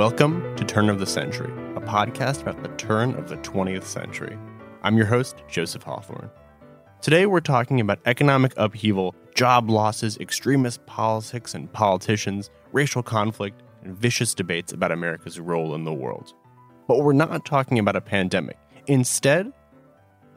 Welcome 0.00 0.56
to 0.56 0.64
Turn 0.64 0.88
of 0.88 0.98
the 0.98 1.04
Century, 1.04 1.52
a 1.76 1.80
podcast 1.82 2.40
about 2.40 2.62
the 2.62 2.70
turn 2.78 3.14
of 3.16 3.28
the 3.28 3.36
20th 3.36 3.84
century. 3.84 4.38
I'm 4.82 4.96
your 4.96 5.04
host, 5.04 5.42
Joseph 5.46 5.82
Hawthorne. 5.82 6.30
Today 7.02 7.26
we're 7.26 7.40
talking 7.40 7.80
about 7.80 7.98
economic 8.06 8.54
upheaval, 8.56 9.14
job 9.34 9.68
losses, 9.68 10.16
extremist 10.16 10.86
politics 10.86 11.54
and 11.54 11.70
politicians, 11.70 12.48
racial 12.72 13.02
conflict, 13.02 13.62
and 13.84 13.94
vicious 13.94 14.32
debates 14.32 14.72
about 14.72 14.90
America's 14.90 15.38
role 15.38 15.74
in 15.74 15.84
the 15.84 15.92
world. 15.92 16.32
But 16.88 17.00
we're 17.02 17.12
not 17.12 17.44
talking 17.44 17.78
about 17.78 17.94
a 17.94 18.00
pandemic. 18.00 18.56
Instead, 18.86 19.52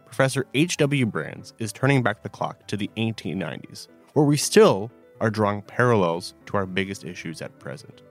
Professor 0.05 0.45
H.W. 0.53 1.05
Brands 1.05 1.53
is 1.57 1.71
turning 1.71 2.03
back 2.03 2.21
the 2.21 2.27
clock 2.27 2.67
to 2.67 2.75
the 2.75 2.91
1890s, 2.97 3.87
where 4.11 4.25
we 4.25 4.35
still 4.35 4.91
are 5.21 5.31
drawing 5.31 5.61
parallels 5.61 6.33
to 6.47 6.57
our 6.57 6.65
biggest 6.65 7.05
issues 7.05 7.41
at 7.41 7.57
present. 7.59 8.01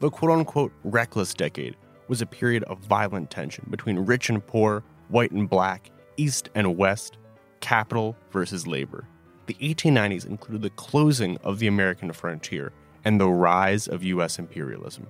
The 0.00 0.10
quote 0.10 0.32
unquote 0.32 0.72
reckless 0.82 1.34
decade 1.34 1.76
was 2.08 2.22
a 2.22 2.26
period 2.26 2.64
of 2.64 2.78
violent 2.78 3.30
tension 3.30 3.66
between 3.70 3.98
rich 3.98 4.30
and 4.30 4.44
poor, 4.44 4.82
white 5.08 5.30
and 5.30 5.48
black, 5.48 5.90
east 6.16 6.48
and 6.54 6.76
west, 6.78 7.18
capital 7.60 8.16
versus 8.30 8.66
labor. 8.66 9.06
The 9.44 9.54
1890s 9.54 10.26
included 10.26 10.62
the 10.62 10.70
closing 10.70 11.36
of 11.38 11.58
the 11.58 11.66
American 11.66 12.12
frontier 12.12 12.72
and 13.04 13.20
the 13.20 13.28
rise 13.28 13.88
of 13.88 14.02
U.S. 14.04 14.38
imperialism. 14.38 15.06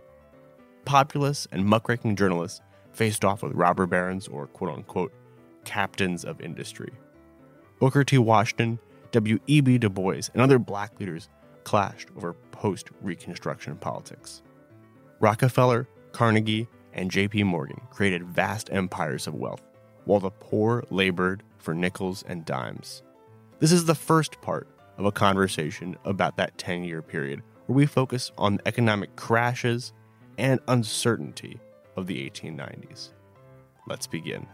Populists 0.85 1.47
and 1.53 1.65
muckraking 1.65 2.17
journalists 2.17 2.61
faced 2.93 3.25
off 3.25 3.45
with 3.45 3.53
robber 3.53 3.87
barons 3.87 4.27
or 4.27 4.49
quote 4.49 4.75
unquote 4.75 5.13
captains 5.65 6.25
of 6.25 6.41
industry. 6.41 6.93
Booker 7.79 8.03
T. 8.03 8.19
Washington, 8.19 8.81
W.E.B. 9.13 9.79
Du 9.79 9.89
Bois, 9.89 10.29
and 10.33 10.43
other 10.43 10.59
black 10.59 10.99
leaders 10.99 11.29
clashed 11.63 12.09
over 12.17 12.35
post 12.51 12.89
Reconstruction 13.01 13.77
politics. 13.77 14.43
Rockefeller, 15.21 15.87
Carnegie, 16.13 16.67
and 16.95 17.11
J.P. 17.11 17.45
Morgan 17.45 17.83
created 17.91 18.25
vast 18.25 18.71
empires 18.73 19.27
of 19.27 19.35
wealth, 19.35 19.63
while 20.07 20.19
the 20.19 20.31
poor 20.31 20.83
labored 20.89 21.43
for 21.59 21.75
nickels 21.75 22.25
and 22.27 22.47
dimes. 22.47 23.03
This 23.59 23.71
is 23.71 23.85
the 23.85 23.95
first 23.95 24.41
part 24.41 24.67
of 24.97 25.05
a 25.05 25.13
conversation 25.13 25.97
about 26.07 26.39
that 26.39 26.57
10 26.57 26.85
year 26.85 27.03
period 27.03 27.43
where 27.67 27.77
we 27.77 27.85
focus 27.85 28.33
on 28.39 28.57
the 28.57 28.67
economic 28.67 29.15
crashes 29.17 29.93
and 30.39 30.59
uncertainty 30.69 31.61
of 31.97 32.07
the 32.07 32.29
1890s. 32.31 33.11
Let's 33.87 34.07
begin. 34.07 34.47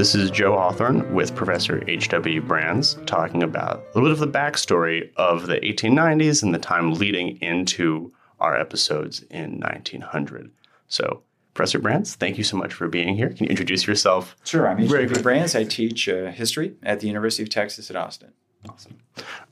This 0.00 0.14
is 0.14 0.30
Joe 0.30 0.56
Hawthorne 0.56 1.12
with 1.12 1.36
Professor 1.36 1.84
H.W. 1.86 2.40
Brands 2.40 2.96
talking 3.04 3.42
about 3.42 3.80
a 3.80 3.98
little 3.98 4.08
bit 4.08 4.12
of 4.12 4.18
the 4.18 4.38
backstory 4.38 5.10
of 5.16 5.46
the 5.46 5.60
1890s 5.60 6.42
and 6.42 6.54
the 6.54 6.58
time 6.58 6.94
leading 6.94 7.36
into 7.42 8.10
our 8.40 8.58
episodes 8.58 9.22
in 9.24 9.60
1900. 9.60 10.50
So, 10.88 11.22
Professor 11.52 11.78
Brands, 11.78 12.14
thank 12.14 12.38
you 12.38 12.44
so 12.44 12.56
much 12.56 12.72
for 12.72 12.88
being 12.88 13.14
here. 13.14 13.28
Can 13.28 13.44
you 13.44 13.50
introduce 13.50 13.86
yourself? 13.86 14.36
Sure. 14.42 14.66
I'm 14.66 14.80
H.W. 14.80 15.22
Brands. 15.22 15.54
I 15.54 15.64
teach 15.64 16.08
uh, 16.08 16.30
history 16.30 16.76
at 16.82 17.00
the 17.00 17.06
University 17.06 17.42
of 17.42 17.50
Texas 17.50 17.90
at 17.90 17.96
Austin. 17.96 18.32
Awesome. 18.70 18.96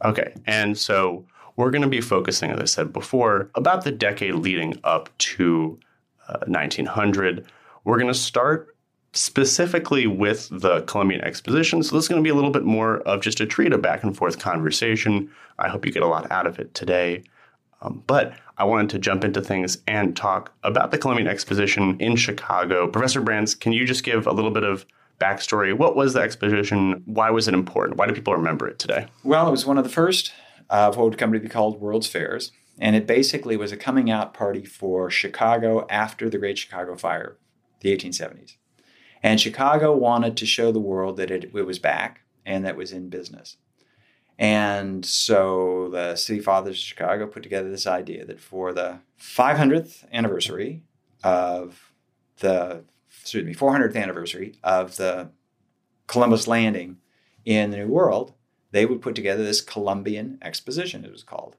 Okay. 0.03 0.33
And 0.47 0.79
so 0.79 1.27
we're 1.57 1.71
going 1.71 1.83
to 1.83 1.89
be 1.89 2.01
focusing, 2.01 2.53
as 2.53 2.59
I 2.59 2.65
said 2.65 2.95
before, 2.95 3.51
about 3.55 3.85
the 3.85 3.93
decade 3.93 4.37
leading 4.37 4.81
up 4.83 5.11
to 5.19 5.79
uh, 6.27 6.39
1900. 6.47 7.45
We're 7.85 7.99
going 7.99 8.11
to 8.11 8.19
start 8.19 8.75
specifically 9.19 10.07
with 10.07 10.49
the 10.53 10.83
Columbian 10.83 11.21
Exposition. 11.23 11.83
So 11.83 11.97
this 11.97 12.05
is 12.05 12.09
going 12.09 12.23
to 12.23 12.25
be 12.25 12.31
a 12.31 12.35
little 12.37 12.53
bit 12.53 12.65
more 12.65 12.99
of 13.01 13.21
just 13.21 13.41
a 13.41 13.47
treat, 13.47 13.73
a 13.73 13.79
back 13.79 14.05
and 14.05 14.17
forth 14.17 14.39
conversation. 14.39 15.29
I 15.59 15.69
hope 15.69 15.85
you 15.85 15.91
get 15.91 16.05
a 16.05 16.07
lot 16.07 16.31
out 16.31 16.47
of 16.47 16.61
it 16.61 16.73
today. 16.73 17.25
Um, 17.83 18.05
but 18.07 18.35
I 18.59 18.65
wanted 18.65 18.91
to 18.91 18.99
jump 19.01 19.25
into 19.25 19.41
things 19.41 19.79
and 19.89 20.17
talk 20.17 20.53
about 20.63 20.93
the 20.93 20.99
Columbian 20.99 21.29
Exposition 21.29 21.97
in 21.99 22.15
Chicago. 22.15 22.87
Professor 22.87 23.21
Brands, 23.21 23.57
can 23.57 23.73
you 23.73 23.85
just 23.85 24.05
give 24.05 24.27
a 24.27 24.33
little 24.33 24.53
bit 24.53 24.63
of 24.63 24.87
backstory? 25.21 25.77
What 25.77 25.97
was 25.97 26.15
the 26.15 26.21
exposition? 26.21 27.03
Why 27.07 27.31
was 27.31 27.49
it 27.49 27.55
important? 27.55 27.99
Why 27.99 28.07
do 28.07 28.15
people 28.15 28.37
remember 28.37 28.69
it 28.69 28.79
today? 28.79 29.09
Well, 29.25 29.49
it 29.49 29.51
was 29.51 29.67
one 29.67 29.79
of 29.79 29.85
the 29.85 29.91
first 29.91 30.33
of 30.71 30.97
what 30.97 31.05
would 31.05 31.19
come 31.19 31.33
to 31.33 31.41
be 31.41 31.49
called 31.49 31.81
World's 31.81 32.07
Fairs. 32.07 32.53
And 32.81 32.95
it 32.95 33.07
basically 33.07 33.57
was 33.57 33.73
a 33.73 33.77
coming 33.77 34.11
out 34.11 34.33
party 34.33 34.65
for 34.65 35.11
Chicago 35.11 35.87
after 35.91 36.31
the 36.31 36.39
Great 36.39 36.59
Chicago 36.59 36.95
Fire, 36.95 37.37
the 37.81 37.97
1870s. 37.97 38.55
And 39.23 39.41
Chicago 39.41 39.95
wanted 39.95 40.37
to 40.37 40.47
show 40.47 40.73
the 40.73 40.81
world 40.81 41.17
that 41.17 41.31
it, 41.31 41.51
it 41.55 41.67
was 41.67 41.79
back 41.79 42.23
and 42.47 42.65
that 42.65 42.77
was 42.77 42.93
in 42.93 43.09
business. 43.09 43.57
And 44.39 45.05
so 45.05 45.89
the 45.91 46.15
City 46.15 46.41
Fathers 46.41 46.77
of 46.77 46.83
Chicago 46.83 47.27
put 47.27 47.43
together 47.43 47.71
this 47.71 47.87
idea 47.87 48.25
that 48.25 48.39
for 48.39 48.73
the 48.73 49.01
500th 49.21 50.05
anniversary 50.13 50.83
of 51.25 51.93
the, 52.39 52.85
excuse 53.21 53.45
me, 53.45 53.55
400th 53.55 53.97
anniversary 53.97 54.55
of 54.63 54.97
the 54.97 55.31
Columbus 56.07 56.47
landing 56.47 56.99
in 57.45 57.71
the 57.71 57.79
New 57.79 57.89
World, 57.89 58.35
they 58.71 58.87
would 58.87 59.03
put 59.03 59.17
together 59.17 59.43
this 59.43 59.61
Columbian 59.61 60.39
Exposition, 60.41 61.05
it 61.05 61.11
was 61.11 61.25
called. 61.25 61.57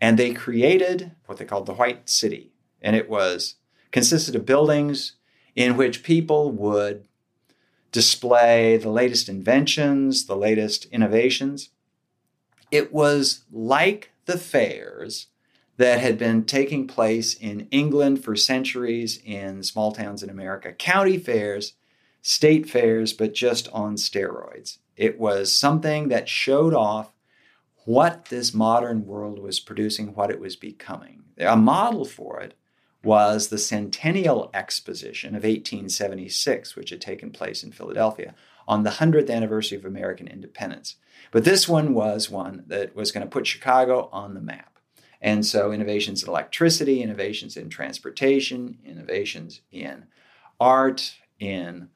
And 0.00 0.18
they 0.18 0.32
created 0.32 1.12
what 1.26 1.38
they 1.38 1.44
called 1.44 1.66
the 1.66 1.74
White 1.74 2.08
City. 2.10 2.52
And 2.82 2.94
it 2.94 3.08
was 3.08 3.56
consisted 3.90 4.36
of 4.36 4.44
buildings 4.44 5.14
in 5.54 5.76
which 5.76 6.02
people 6.02 6.50
would 6.50 7.06
display 7.92 8.76
the 8.76 8.90
latest 8.90 9.28
inventions, 9.28 10.26
the 10.26 10.36
latest 10.36 10.84
innovations. 10.86 11.70
It 12.70 12.92
was 12.92 13.44
like 13.50 14.12
the 14.26 14.38
fairs 14.38 15.28
that 15.78 16.00
had 16.00 16.18
been 16.18 16.44
taking 16.44 16.86
place 16.86 17.34
in 17.34 17.68
England 17.70 18.22
for 18.22 18.36
centuries 18.36 19.20
in 19.24 19.62
small 19.62 19.92
towns 19.92 20.22
in 20.22 20.28
America 20.28 20.72
county 20.72 21.16
fairs, 21.18 21.74
state 22.20 22.68
fairs, 22.68 23.12
but 23.12 23.32
just 23.32 23.68
on 23.72 23.94
steroids. 23.94 24.78
It 24.96 25.18
was 25.18 25.52
something 25.52 26.08
that 26.08 26.28
showed 26.28 26.74
off 26.74 27.12
what 27.84 28.26
this 28.26 28.52
modern 28.52 29.06
world 29.06 29.38
was 29.38 29.60
producing, 29.60 30.14
what 30.14 30.30
it 30.30 30.40
was 30.40 30.56
becoming. 30.56 31.22
A 31.38 31.56
model 31.56 32.04
for 32.04 32.40
it 32.40 32.57
was 33.04 33.48
the 33.48 33.58
Centennial 33.58 34.50
Exposition 34.52 35.30
of 35.30 35.44
1876, 35.44 36.74
which 36.74 36.90
had 36.90 37.00
taken 37.00 37.30
place 37.30 37.62
in 37.62 37.72
Philadelphia 37.72 38.34
on 38.66 38.82
the 38.82 38.90
100th 38.90 39.30
anniversary 39.30 39.78
of 39.78 39.84
American 39.84 40.26
independence. 40.26 40.96
But 41.30 41.44
this 41.44 41.68
one 41.68 41.94
was 41.94 42.30
one 42.30 42.64
that 42.66 42.94
was 42.94 43.12
going 43.12 43.24
to 43.24 43.30
put 43.30 43.46
Chicago 43.46 44.08
on 44.12 44.34
the 44.34 44.40
map. 44.40 44.78
And 45.20 45.44
so, 45.44 45.72
innovations 45.72 46.22
in 46.22 46.28
electricity, 46.28 47.02
innovations 47.02 47.56
in 47.56 47.70
transportation, 47.70 48.78
innovations 48.84 49.62
in 49.72 50.06
art, 50.60 51.16
in 51.40 51.88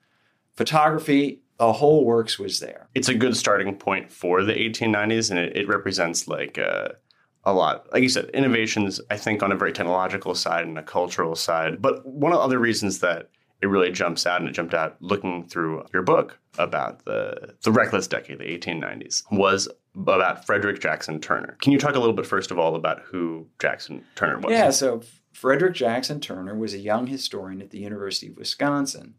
photography, 0.57 1.43
the 1.59 1.73
whole 1.75 2.05
works 2.05 2.39
was 2.39 2.59
there. 2.59 2.89
It's 2.95 3.09
a 3.09 3.15
good 3.15 3.37
starting 3.37 3.77
point 3.77 4.11
for 4.11 4.43
the 4.43 4.55
1890s, 4.55 5.31
and 5.31 5.39
it, 5.39 5.57
it 5.57 5.69
represents 5.69 6.27
like 6.27 6.59
a, 6.59 6.97
a 7.45 7.53
lot. 7.53 7.93
Like 7.93 8.03
you 8.03 8.09
said, 8.09 8.31
innovations, 8.31 9.01
I 9.11 9.17
think, 9.17 9.43
on 9.43 9.53
a 9.53 9.57
very 9.57 9.73
technological 9.73 10.35
side 10.35 10.67
and 10.67 10.79
a 10.79 10.83
cultural 10.83 11.35
side. 11.35 11.83
But 11.83 12.07
one 12.07 12.33
of 12.33 12.39
the 12.39 12.45
other 12.45 12.59
reasons 12.59 13.01
that 13.01 13.31
it 13.61 13.67
really 13.67 13.93
jumps 13.93 14.27
out 14.27 14.41
and 14.41 14.49
it 14.49 14.53
jumped 14.53 14.75
out 14.75 14.97
looking 15.01 15.47
through 15.47 15.87
your 15.93 16.03
book 16.03 16.39
about 16.59 17.05
the, 17.05 17.55
the 17.63 17.71
reckless 17.71 18.09
decade, 18.09 18.39
the 18.39 18.45
1890s, 18.45 19.23
was 19.31 19.69
about 19.95 20.45
Frederick 20.45 20.81
Jackson 20.81 21.21
Turner. 21.21 21.57
Can 21.61 21.73
you 21.73 21.79
talk 21.79 21.95
a 21.95 21.99
little 21.99 22.15
bit, 22.15 22.27
first 22.27 22.51
of 22.51 22.59
all, 22.59 22.75
about 22.75 23.03
who 23.03 23.47
Jackson 23.61 24.05
Turner 24.17 24.39
was? 24.39 24.51
Yeah, 24.51 24.71
so 24.71 25.03
Frederick 25.33 25.75
Jackson 25.75 26.21
Turner 26.21 26.57
was 26.57 26.75
a 26.75 26.79
young 26.79 27.07
historian 27.07 27.63
at 27.63 27.71
the 27.71 27.79
University 27.79 28.29
of 28.29 28.37
Wisconsin. 28.37 29.15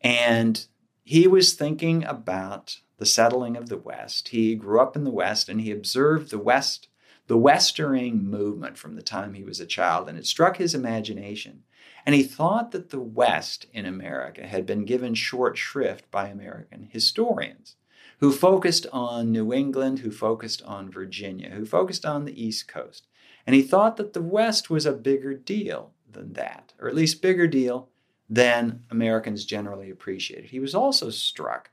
And 0.00 0.66
he 1.04 1.26
was 1.26 1.54
thinking 1.54 2.04
about 2.04 2.80
the 2.98 3.06
settling 3.06 3.56
of 3.56 3.68
the 3.68 3.76
West. 3.76 4.28
He 4.28 4.54
grew 4.54 4.80
up 4.80 4.96
in 4.96 5.04
the 5.04 5.10
West 5.10 5.48
and 5.48 5.60
he 5.60 5.70
observed 5.70 6.30
the 6.30 6.38
West 6.38 6.88
the 7.26 7.38
Westering 7.38 8.24
movement 8.24 8.76
from 8.76 8.96
the 8.96 9.02
time 9.02 9.34
he 9.34 9.44
was 9.44 9.60
a 9.60 9.66
child, 9.66 10.08
and 10.08 10.18
it 10.18 10.26
struck 10.26 10.56
his 10.56 10.74
imagination. 10.74 11.62
And 12.06 12.14
he 12.14 12.22
thought 12.22 12.70
that 12.72 12.90
the 12.90 13.00
West 13.00 13.66
in 13.72 13.86
America 13.86 14.46
had 14.46 14.66
been 14.66 14.84
given 14.84 15.14
short 15.14 15.56
shrift 15.56 16.10
by 16.10 16.28
American 16.28 16.88
historians 16.92 17.76
who 18.20 18.30
focused 18.30 18.86
on 18.92 19.32
New 19.32 19.52
England, 19.52 20.00
who 20.00 20.10
focused 20.10 20.62
on 20.62 20.90
Virginia, 20.90 21.50
who 21.50 21.64
focused 21.64 22.04
on 22.04 22.24
the 22.24 22.42
East 22.42 22.68
Coast. 22.68 23.06
And 23.46 23.54
he 23.54 23.62
thought 23.62 23.96
that 23.96 24.12
the 24.12 24.22
West 24.22 24.70
was 24.70 24.86
a 24.86 24.92
bigger 24.92 25.34
deal 25.34 25.92
than 26.10 26.34
that, 26.34 26.72
or 26.78 26.88
at 26.88 26.94
least 26.94 27.22
bigger 27.22 27.46
deal 27.46 27.88
than 28.28 28.84
Americans 28.90 29.44
generally 29.44 29.90
appreciated. 29.90 30.50
He 30.50 30.60
was 30.60 30.74
also 30.74 31.10
struck 31.10 31.70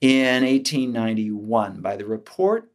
in 0.00 0.44
1891 0.44 1.80
by 1.80 1.96
the 1.96 2.06
report 2.06 2.71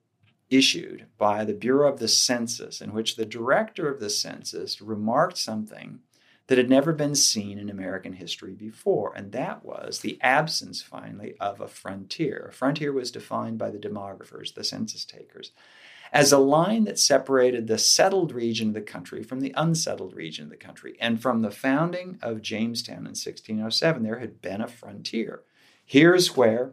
issued 0.50 1.06
by 1.18 1.44
the 1.44 1.54
Bureau 1.54 1.92
of 1.92 2.00
the 2.00 2.08
Census, 2.08 2.82
in 2.82 2.94
which 2.94 3.16
the 3.16 3.26
director 3.26 3.90
of 3.90 4.00
the 4.00 4.10
census 4.10 4.82
remarked 4.82 5.38
something 5.38 6.00
that 6.48 6.58
had 6.58 6.70
never 6.70 6.94
been 6.94 7.16
seen 7.16 7.60
in 7.60 7.70
American 7.70 8.14
history 8.14 8.54
before, 8.54 9.14
and 9.16 9.34
that 9.34 9.66
was 9.66 10.00
the 10.00 10.18
absence, 10.22 10.82
finally, 10.82 11.36
of 11.40 11.60
a 11.60 11.68
frontier. 11.68 12.48
A 12.50 12.54
frontier 12.54 12.94
was 12.94 13.12
defined 13.12 13.58
by 13.58 13.70
the 13.70 13.78
demographers, 13.78 14.54
the 14.54 14.64
census 14.64 15.04
takers, 15.04 15.52
as 16.14 16.32
a 16.32 16.38
line 16.38 16.86
that 16.86 16.98
separated 16.98 17.68
the 17.68 17.78
settled 17.78 18.32
region 18.32 18.70
of 18.70 18.74
the 18.74 18.82
country 18.82 19.24
from 19.24 19.42
the 19.42 19.54
unsettled 19.58 20.16
region 20.16 20.46
of 20.46 20.50
the 20.50 20.56
country. 20.56 20.96
And 21.02 21.22
from 21.22 21.42
the 21.42 21.52
founding 21.52 22.18
of 22.22 22.42
Jamestown 22.42 23.00
in 23.00 23.16
1607, 23.16 24.04
there 24.04 24.20
had 24.20 24.42
been 24.42 24.62
a 24.62 24.70
frontier. 24.70 25.42
Here's 25.86 26.38
where 26.38 26.72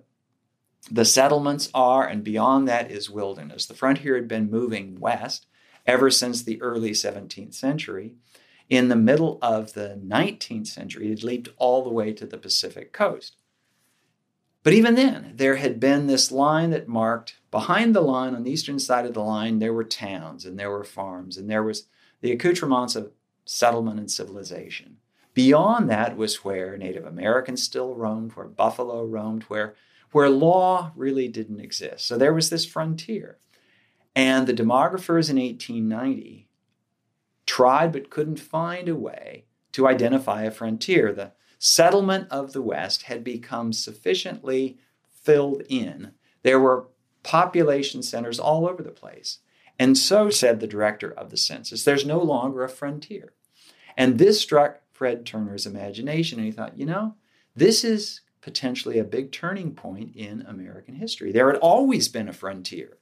the 0.90 1.04
settlements 1.04 1.70
are, 1.74 2.06
and 2.06 2.22
beyond 2.22 2.68
that 2.68 2.90
is 2.90 3.08
wilderness. 3.10 3.66
The 3.66 3.74
frontier 3.74 4.16
had 4.16 4.28
been 4.28 4.50
moving 4.50 5.00
west 5.00 5.46
ever 5.86 6.10
since 6.10 6.42
the 6.42 6.60
early 6.60 6.90
17th 6.90 7.54
century. 7.54 8.14
In 8.68 8.88
the 8.88 8.96
middle 8.96 9.38
of 9.42 9.74
the 9.74 10.00
19th 10.04 10.66
century, 10.66 11.12
it 11.12 11.22
leaped 11.22 11.50
all 11.58 11.82
the 11.82 11.90
way 11.90 12.12
to 12.12 12.26
the 12.26 12.38
Pacific 12.38 12.92
coast. 12.92 13.36
But 14.62 14.72
even 14.72 14.94
then, 14.94 15.32
there 15.36 15.56
had 15.56 15.78
been 15.78 16.06
this 16.06 16.32
line 16.32 16.70
that 16.70 16.88
marked 16.88 17.36
behind 17.50 17.94
the 17.94 18.00
line 18.00 18.34
on 18.34 18.44
the 18.44 18.50
eastern 18.50 18.78
side 18.78 19.04
of 19.04 19.12
the 19.12 19.20
line, 19.20 19.58
there 19.58 19.74
were 19.74 19.84
towns 19.84 20.46
and 20.46 20.58
there 20.58 20.70
were 20.70 20.84
farms 20.84 21.36
and 21.36 21.50
there 21.50 21.62
was 21.62 21.86
the 22.22 22.32
accoutrements 22.32 22.96
of 22.96 23.12
settlement 23.44 24.00
and 24.00 24.10
civilization. 24.10 24.96
Beyond 25.34 25.90
that 25.90 26.16
was 26.16 26.44
where 26.44 26.78
Native 26.78 27.04
Americans 27.04 27.62
still 27.62 27.94
roamed, 27.94 28.32
where 28.32 28.46
buffalo 28.46 29.04
roamed, 29.04 29.42
where, 29.44 29.74
where 30.14 30.30
law 30.30 30.92
really 30.94 31.26
didn't 31.26 31.58
exist. 31.58 32.06
So 32.06 32.16
there 32.16 32.32
was 32.32 32.48
this 32.48 32.64
frontier. 32.64 33.36
And 34.14 34.46
the 34.46 34.54
demographers 34.54 35.28
in 35.28 35.40
1890 35.40 36.46
tried 37.46 37.90
but 37.90 38.10
couldn't 38.10 38.38
find 38.38 38.88
a 38.88 38.94
way 38.94 39.46
to 39.72 39.88
identify 39.88 40.44
a 40.44 40.52
frontier. 40.52 41.12
The 41.12 41.32
settlement 41.58 42.28
of 42.30 42.52
the 42.52 42.62
West 42.62 43.02
had 43.02 43.24
become 43.24 43.72
sufficiently 43.72 44.78
filled 45.10 45.62
in. 45.68 46.12
There 46.44 46.60
were 46.60 46.86
population 47.24 48.00
centers 48.00 48.38
all 48.38 48.68
over 48.68 48.84
the 48.84 48.92
place. 48.92 49.38
And 49.80 49.98
so 49.98 50.30
said 50.30 50.60
the 50.60 50.68
director 50.68 51.10
of 51.10 51.30
the 51.30 51.36
census, 51.36 51.82
there's 51.82 52.06
no 52.06 52.22
longer 52.22 52.62
a 52.62 52.68
frontier. 52.68 53.32
And 53.96 54.18
this 54.18 54.40
struck 54.40 54.82
Fred 54.92 55.26
Turner's 55.26 55.66
imagination, 55.66 56.38
and 56.38 56.46
he 56.46 56.52
thought, 56.52 56.78
you 56.78 56.86
know, 56.86 57.16
this 57.56 57.82
is 57.82 58.20
potentially 58.44 58.98
a 58.98 59.04
big 59.04 59.32
turning 59.32 59.74
point 59.74 60.14
in 60.14 60.42
American 60.42 60.96
history. 60.96 61.32
There 61.32 61.50
had 61.50 61.58
always 61.60 62.08
been 62.08 62.28
a 62.28 62.32
frontier. 62.34 62.98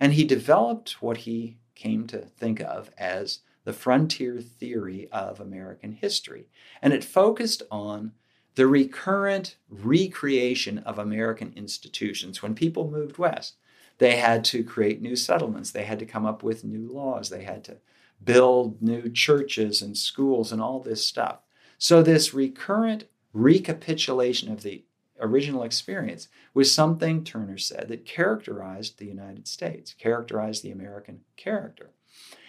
And 0.00 0.14
he 0.14 0.24
developed 0.24 1.02
what 1.02 1.18
he 1.18 1.58
came 1.74 2.06
to 2.06 2.20
think 2.20 2.60
of 2.60 2.90
as 2.96 3.40
the 3.64 3.74
frontier 3.74 4.40
theory 4.40 5.06
of 5.12 5.38
American 5.38 5.92
history. 5.92 6.48
And 6.80 6.94
it 6.94 7.04
focused 7.04 7.62
on 7.70 8.12
the 8.54 8.66
recurrent 8.66 9.56
recreation 9.68 10.78
of 10.78 10.98
American 10.98 11.52
institutions. 11.54 12.42
When 12.42 12.54
people 12.54 12.90
moved 12.90 13.18
west, 13.18 13.56
they 13.98 14.16
had 14.16 14.44
to 14.46 14.64
create 14.64 15.02
new 15.02 15.14
settlements, 15.14 15.70
they 15.70 15.84
had 15.84 15.98
to 15.98 16.06
come 16.06 16.24
up 16.24 16.42
with 16.42 16.64
new 16.64 16.90
laws, 16.90 17.28
they 17.28 17.42
had 17.42 17.64
to 17.64 17.76
build 18.24 18.80
new 18.80 19.10
churches 19.10 19.82
and 19.82 19.96
schools 19.96 20.52
and 20.52 20.62
all 20.62 20.80
this 20.80 21.06
stuff. 21.06 21.40
So, 21.76 22.02
this 22.02 22.32
recurrent 22.32 23.04
recapitulation 23.32 24.52
of 24.52 24.62
the 24.62 24.84
original 25.20 25.62
experience 25.62 26.28
was 26.54 26.74
something, 26.74 27.24
Turner 27.24 27.58
said, 27.58 27.88
that 27.88 28.04
characterized 28.04 28.98
the 28.98 29.06
United 29.06 29.46
States, 29.46 29.94
characterized 29.94 30.62
the 30.62 30.70
American 30.70 31.20
character. 31.36 31.90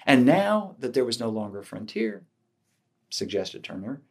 And 0.06 0.26
now 0.26 0.76
that 0.80 0.94
there 0.94 1.06
was 1.06 1.20
no 1.20 1.30
longer 1.30 1.60
a 1.60 1.64
frontier, 1.64 2.24
suggested 3.10 3.64
Turner, 3.64 4.02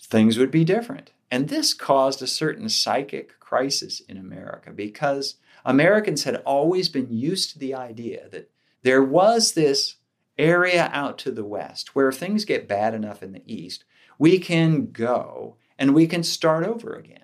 things 0.00 0.38
would 0.38 0.50
be 0.50 0.64
different. 0.64 1.12
And 1.30 1.48
this 1.48 1.74
caused 1.74 2.22
a 2.22 2.26
certain 2.26 2.68
psychic 2.68 3.40
crisis 3.40 4.00
in 4.00 4.16
America 4.16 4.70
because 4.70 5.36
Americans 5.64 6.24
had 6.24 6.36
always 6.44 6.88
been 6.88 7.10
used 7.10 7.50
to 7.50 7.58
the 7.58 7.74
idea 7.74 8.28
that 8.30 8.50
there 8.82 9.02
was 9.02 9.52
this 9.52 9.96
area 10.38 10.90
out 10.92 11.18
to 11.18 11.30
the 11.30 11.44
west 11.44 11.94
where 11.94 12.08
if 12.08 12.16
things 12.16 12.44
get 12.44 12.68
bad 12.68 12.94
enough 12.94 13.22
in 13.22 13.32
the 13.32 13.42
east, 13.46 13.84
we 14.18 14.38
can 14.38 14.90
go 14.92 15.56
and 15.78 15.94
we 15.94 16.06
can 16.06 16.22
start 16.22 16.64
over 16.64 16.94
again. 16.94 17.20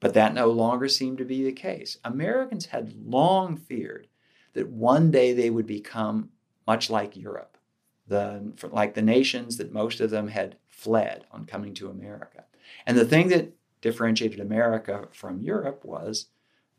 But 0.00 0.14
that 0.14 0.34
no 0.34 0.48
longer 0.48 0.88
seemed 0.88 1.18
to 1.18 1.24
be 1.24 1.44
the 1.44 1.52
case. 1.52 1.98
Americans 2.04 2.66
had 2.66 2.94
long 3.06 3.56
feared 3.56 4.08
that 4.54 4.68
one 4.68 5.10
day 5.10 5.32
they 5.32 5.50
would 5.50 5.66
become 5.66 6.30
much 6.66 6.90
like 6.90 7.16
Europe, 7.16 7.56
the, 8.08 8.52
like 8.70 8.94
the 8.94 9.02
nations 9.02 9.56
that 9.58 9.72
most 9.72 10.00
of 10.00 10.10
them 10.10 10.28
had 10.28 10.56
fled 10.66 11.24
on 11.30 11.44
coming 11.44 11.72
to 11.74 11.88
America. 11.88 12.44
And 12.86 12.96
the 12.96 13.04
thing 13.04 13.28
that 13.28 13.52
differentiated 13.80 14.40
America 14.40 15.08
from 15.12 15.40
Europe 15.40 15.84
was 15.84 16.26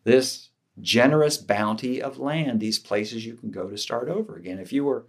this 0.04 0.50
generous 0.82 1.38
bounty 1.38 2.02
of 2.02 2.18
land, 2.18 2.60
these 2.60 2.80
places 2.80 3.26
you 3.26 3.36
can 3.36 3.52
go 3.52 3.70
to 3.70 3.78
start 3.78 4.10
over 4.10 4.36
again. 4.36 4.60
If 4.60 4.74
you 4.74 4.84
were 4.84 5.06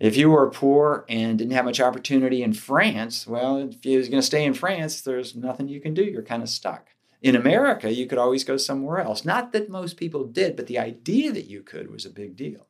if 0.00 0.16
you 0.16 0.30
were 0.30 0.48
poor 0.50 1.04
and 1.08 1.38
didn't 1.38 1.54
have 1.54 1.64
much 1.64 1.80
opportunity 1.80 2.42
in 2.42 2.52
France, 2.52 3.26
well, 3.26 3.58
if 3.58 3.84
you 3.84 3.98
was 3.98 4.08
going 4.08 4.20
to 4.20 4.26
stay 4.26 4.44
in 4.44 4.54
France, 4.54 5.00
there's 5.00 5.34
nothing 5.34 5.68
you 5.68 5.80
can 5.80 5.94
do. 5.94 6.04
You're 6.04 6.22
kind 6.22 6.42
of 6.42 6.48
stuck. 6.48 6.88
In 7.20 7.34
America, 7.34 7.92
you 7.92 8.06
could 8.06 8.18
always 8.18 8.44
go 8.44 8.56
somewhere 8.56 9.00
else. 9.00 9.24
Not 9.24 9.52
that 9.52 9.68
most 9.68 9.96
people 9.96 10.24
did, 10.24 10.54
but 10.54 10.68
the 10.68 10.78
idea 10.78 11.32
that 11.32 11.46
you 11.46 11.62
could 11.62 11.90
was 11.90 12.06
a 12.06 12.10
big 12.10 12.36
deal. 12.36 12.68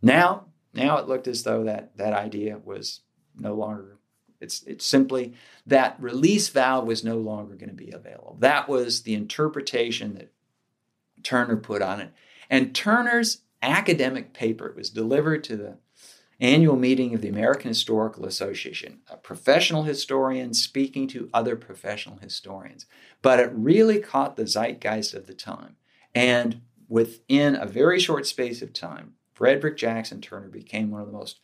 Now, 0.00 0.46
now 0.72 0.96
it 0.96 1.06
looked 1.06 1.28
as 1.28 1.42
though 1.42 1.64
that, 1.64 1.96
that 1.98 2.14
idea 2.14 2.58
was 2.64 3.00
no 3.38 3.54
longer, 3.54 3.98
it's, 4.40 4.62
it's 4.62 4.86
simply 4.86 5.34
that 5.66 5.96
release 6.00 6.48
valve 6.48 6.86
was 6.86 7.04
no 7.04 7.18
longer 7.18 7.56
going 7.56 7.68
to 7.68 7.74
be 7.74 7.90
available. 7.90 8.38
That 8.40 8.70
was 8.70 9.02
the 9.02 9.14
interpretation 9.14 10.14
that 10.14 10.32
Turner 11.22 11.56
put 11.56 11.82
on 11.82 12.00
it. 12.00 12.12
And 12.48 12.74
Turner's 12.74 13.42
academic 13.60 14.32
paper 14.32 14.66
it 14.68 14.76
was 14.76 14.88
delivered 14.88 15.44
to 15.44 15.56
the 15.56 15.76
annual 16.40 16.76
meeting 16.76 17.14
of 17.14 17.20
the 17.20 17.28
American 17.28 17.68
Historical 17.68 18.24
Association, 18.24 19.00
a 19.08 19.16
professional 19.16 19.82
historian 19.82 20.54
speaking 20.54 21.08
to 21.08 21.28
other 21.34 21.56
professional 21.56 22.18
historians. 22.18 22.86
But 23.22 23.40
it 23.40 23.50
really 23.52 23.98
caught 23.98 24.36
the 24.36 24.46
zeitgeist 24.46 25.14
of 25.14 25.26
the 25.26 25.34
time. 25.34 25.76
And 26.14 26.60
within 26.88 27.56
a 27.56 27.66
very 27.66 27.98
short 27.98 28.26
space 28.26 28.62
of 28.62 28.72
time, 28.72 29.14
Frederick 29.34 29.76
Jackson 29.76 30.20
Turner 30.20 30.48
became 30.48 30.90
one 30.90 31.00
of 31.00 31.06
the 31.06 31.12
most 31.12 31.38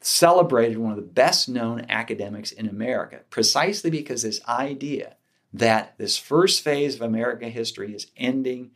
celebrated, 0.00 0.78
one 0.78 0.92
of 0.92 0.96
the 0.96 1.02
best 1.02 1.48
known 1.48 1.86
academics 1.88 2.52
in 2.52 2.68
America, 2.68 3.20
precisely 3.30 3.90
because 3.90 4.22
this 4.22 4.40
idea 4.46 5.16
that 5.52 5.96
this 5.98 6.18
first 6.18 6.62
phase 6.62 6.94
of 6.94 7.02
American 7.02 7.50
history 7.50 7.94
is 7.94 8.10
ending 8.16 8.70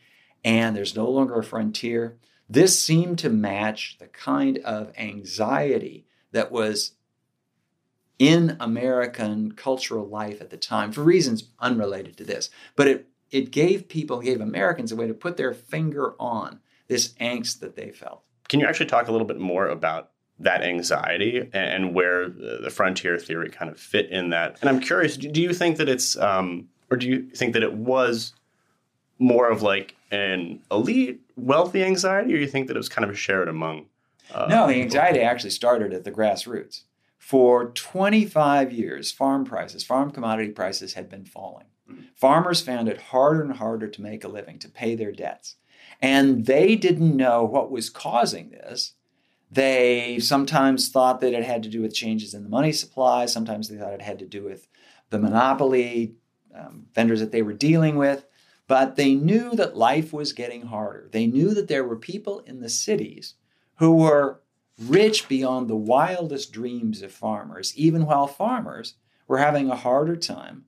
and 0.44 0.75
there's 0.75 0.97
no 0.97 1.09
longer 1.09 1.38
a 1.38 1.44
frontier, 1.44 2.16
this 2.50 2.78
seemed 2.78 3.19
to 3.21 3.30
match 3.30 3.97
the 3.99 4.09
kind 4.09 4.59
of 4.59 4.92
anxiety 4.99 6.04
that 6.33 6.50
was 6.50 6.92
in 8.19 8.57
American 8.61 9.52
cultural 9.52 10.07
life 10.07 10.40
at 10.40 10.50
the 10.50 10.57
time 10.57 10.90
for 10.92 11.02
reasons 11.02 11.45
unrelated 11.61 12.16
to 12.16 12.25
this. 12.25 12.50
But 12.75 12.88
it, 12.88 13.09
it 13.30 13.52
gave 13.52 13.88
people, 13.88 14.21
gave 14.21 14.40
Americans 14.40 14.90
a 14.90 14.97
way 14.97 15.07
to 15.07 15.14
put 15.14 15.37
their 15.37 15.54
finger 15.54 16.14
on 16.21 16.61
this 16.88 17.14
angst 17.21 17.61
that 17.61 17.76
they 17.76 17.90
felt. 17.90 18.23
Can 18.49 18.59
you 18.59 18.66
actually 18.66 18.87
talk 18.87 19.07
a 19.07 19.12
little 19.12 19.26
bit 19.26 19.38
more 19.38 19.69
about 19.69 20.11
that 20.40 20.62
anxiety 20.62 21.49
and 21.52 21.95
where 21.95 22.28
the 22.28 22.71
frontier 22.71 23.16
theory 23.16 23.49
kind 23.49 23.71
of 23.71 23.78
fit 23.78 24.11
in 24.11 24.30
that? 24.30 24.59
And 24.61 24.69
I'm 24.69 24.80
curious, 24.80 25.16
do 25.16 25.40
you 25.40 25.54
think 25.54 25.76
that 25.76 25.88
it's, 25.88 26.16
um, 26.19 26.69
or 26.90 26.97
do 26.97 27.07
you 27.07 27.30
think 27.30 27.52
that 27.52 27.62
it 27.62 27.75
was 27.75 28.35
more 29.21 29.49
of 29.49 29.62
like 29.62 29.95
an 30.10 30.60
elite, 30.70 31.20
wealthy 31.36 31.84
anxiety, 31.84 32.34
or 32.34 32.38
you 32.38 32.46
think 32.46 32.66
that 32.68 32.76
it 32.76 32.78
was 32.78 32.88
kind 32.88 33.08
of 33.08 33.18
shared 33.18 33.48
among? 33.48 33.86
Uh, 34.32 34.46
no, 34.48 34.66
the 34.66 34.80
anxiety 34.80 35.20
actually 35.20 35.50
started 35.50 35.92
at 35.92 36.04
the 36.04 36.12
grassroots. 36.12 36.82
For 37.18 37.70
25 37.72 38.72
years, 38.72 39.12
farm 39.12 39.44
prices, 39.44 39.84
farm 39.84 40.10
commodity 40.10 40.50
prices 40.50 40.94
had 40.94 41.08
been 41.08 41.24
falling. 41.24 41.66
Mm-hmm. 41.88 42.02
Farmers 42.16 42.60
found 42.60 42.88
it 42.88 43.00
harder 43.00 43.42
and 43.42 43.52
harder 43.52 43.88
to 43.88 44.02
make 44.02 44.24
a 44.24 44.28
living, 44.28 44.58
to 44.60 44.68
pay 44.68 44.94
their 44.94 45.12
debts. 45.12 45.56
And 46.00 46.46
they 46.46 46.76
didn't 46.76 47.16
know 47.16 47.44
what 47.44 47.70
was 47.70 47.90
causing 47.90 48.50
this. 48.50 48.94
They 49.50 50.18
sometimes 50.20 50.88
thought 50.88 51.20
that 51.20 51.34
it 51.34 51.44
had 51.44 51.62
to 51.64 51.68
do 51.68 51.82
with 51.82 51.94
changes 51.94 52.34
in 52.34 52.42
the 52.42 52.48
money 52.48 52.72
supply. 52.72 53.26
Sometimes 53.26 53.68
they 53.68 53.76
thought 53.76 53.92
it 53.92 54.02
had 54.02 54.20
to 54.20 54.26
do 54.26 54.44
with 54.44 54.68
the 55.10 55.18
monopoly 55.18 56.14
um, 56.54 56.86
vendors 56.94 57.20
that 57.20 57.32
they 57.32 57.42
were 57.42 57.52
dealing 57.52 57.96
with. 57.96 58.24
But 58.70 58.94
they 58.94 59.16
knew 59.16 59.56
that 59.56 59.76
life 59.76 60.12
was 60.12 60.32
getting 60.32 60.66
harder. 60.66 61.08
They 61.10 61.26
knew 61.26 61.54
that 61.54 61.66
there 61.66 61.82
were 61.82 61.96
people 61.96 62.38
in 62.46 62.60
the 62.60 62.68
cities 62.68 63.34
who 63.78 63.96
were 63.96 64.42
rich 64.80 65.28
beyond 65.28 65.66
the 65.66 65.74
wildest 65.74 66.52
dreams 66.52 67.02
of 67.02 67.10
farmers, 67.10 67.76
even 67.76 68.06
while 68.06 68.28
farmers 68.28 68.94
were 69.26 69.38
having 69.38 69.68
a 69.68 69.74
harder 69.74 70.14
time 70.14 70.66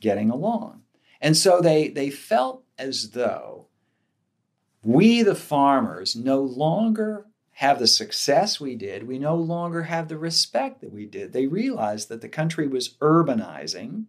getting 0.00 0.30
along. 0.30 0.82
And 1.20 1.36
so 1.36 1.60
they, 1.60 1.86
they 1.86 2.10
felt 2.10 2.64
as 2.76 3.10
though 3.10 3.68
we, 4.82 5.22
the 5.22 5.36
farmers, 5.36 6.16
no 6.16 6.40
longer 6.40 7.28
have 7.52 7.78
the 7.78 7.86
success 7.86 8.58
we 8.58 8.74
did, 8.74 9.06
we 9.06 9.20
no 9.20 9.36
longer 9.36 9.84
have 9.84 10.08
the 10.08 10.18
respect 10.18 10.80
that 10.80 10.92
we 10.92 11.06
did. 11.06 11.32
They 11.32 11.46
realized 11.46 12.08
that 12.08 12.20
the 12.20 12.28
country 12.28 12.66
was 12.66 12.94
urbanizing 12.94 14.06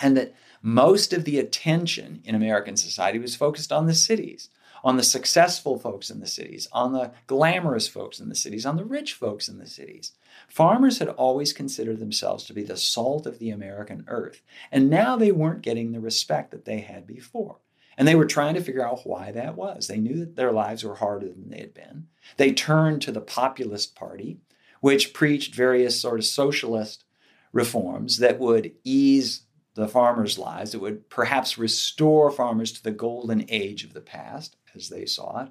and 0.00 0.16
that 0.16 0.34
most 0.62 1.12
of 1.12 1.24
the 1.24 1.38
attention 1.38 2.20
in 2.24 2.34
American 2.34 2.76
society 2.76 3.18
was 3.18 3.36
focused 3.36 3.70
on 3.70 3.86
the 3.86 3.94
cities, 3.94 4.48
on 4.82 4.96
the 4.96 5.02
successful 5.02 5.78
folks 5.78 6.10
in 6.10 6.20
the 6.20 6.26
cities, 6.26 6.68
on 6.72 6.92
the 6.92 7.12
glamorous 7.26 7.88
folks 7.88 8.20
in 8.20 8.28
the 8.28 8.34
cities, 8.34 8.66
on 8.66 8.76
the 8.76 8.84
rich 8.84 9.14
folks 9.14 9.48
in 9.48 9.58
the 9.58 9.66
cities. 9.66 10.12
Farmers 10.48 10.98
had 10.98 11.08
always 11.08 11.52
considered 11.52 11.98
themselves 11.98 12.44
to 12.44 12.52
be 12.52 12.62
the 12.62 12.76
salt 12.76 13.26
of 13.26 13.38
the 13.38 13.50
American 13.50 14.04
earth, 14.08 14.42
and 14.72 14.90
now 14.90 15.16
they 15.16 15.32
weren't 15.32 15.62
getting 15.62 15.92
the 15.92 16.00
respect 16.00 16.50
that 16.50 16.64
they 16.64 16.80
had 16.80 17.06
before. 17.06 17.58
And 17.96 18.08
they 18.08 18.16
were 18.16 18.26
trying 18.26 18.54
to 18.54 18.60
figure 18.60 18.84
out 18.84 19.06
why 19.06 19.30
that 19.30 19.56
was. 19.56 19.86
They 19.86 19.98
knew 19.98 20.18
that 20.18 20.34
their 20.34 20.50
lives 20.50 20.82
were 20.82 20.96
harder 20.96 21.28
than 21.28 21.48
they 21.48 21.60
had 21.60 21.74
been. 21.74 22.08
They 22.36 22.52
turned 22.52 23.02
to 23.02 23.12
the 23.12 23.20
Populist 23.20 23.94
Party, 23.94 24.38
which 24.80 25.14
preached 25.14 25.54
various 25.54 26.00
sort 26.00 26.18
of 26.18 26.26
socialist 26.26 27.04
reforms 27.52 28.18
that 28.18 28.40
would 28.40 28.72
ease 28.82 29.42
the 29.74 29.88
farmers' 29.88 30.38
lives, 30.38 30.72
that 30.72 30.80
would 30.80 31.08
perhaps 31.10 31.58
restore 31.58 32.30
farmers 32.30 32.72
to 32.72 32.82
the 32.82 32.92
golden 32.92 33.44
age 33.48 33.84
of 33.84 33.92
the 33.92 34.00
past, 34.00 34.56
as 34.74 34.88
they 34.88 35.04
saw 35.06 35.44
it. 35.44 35.48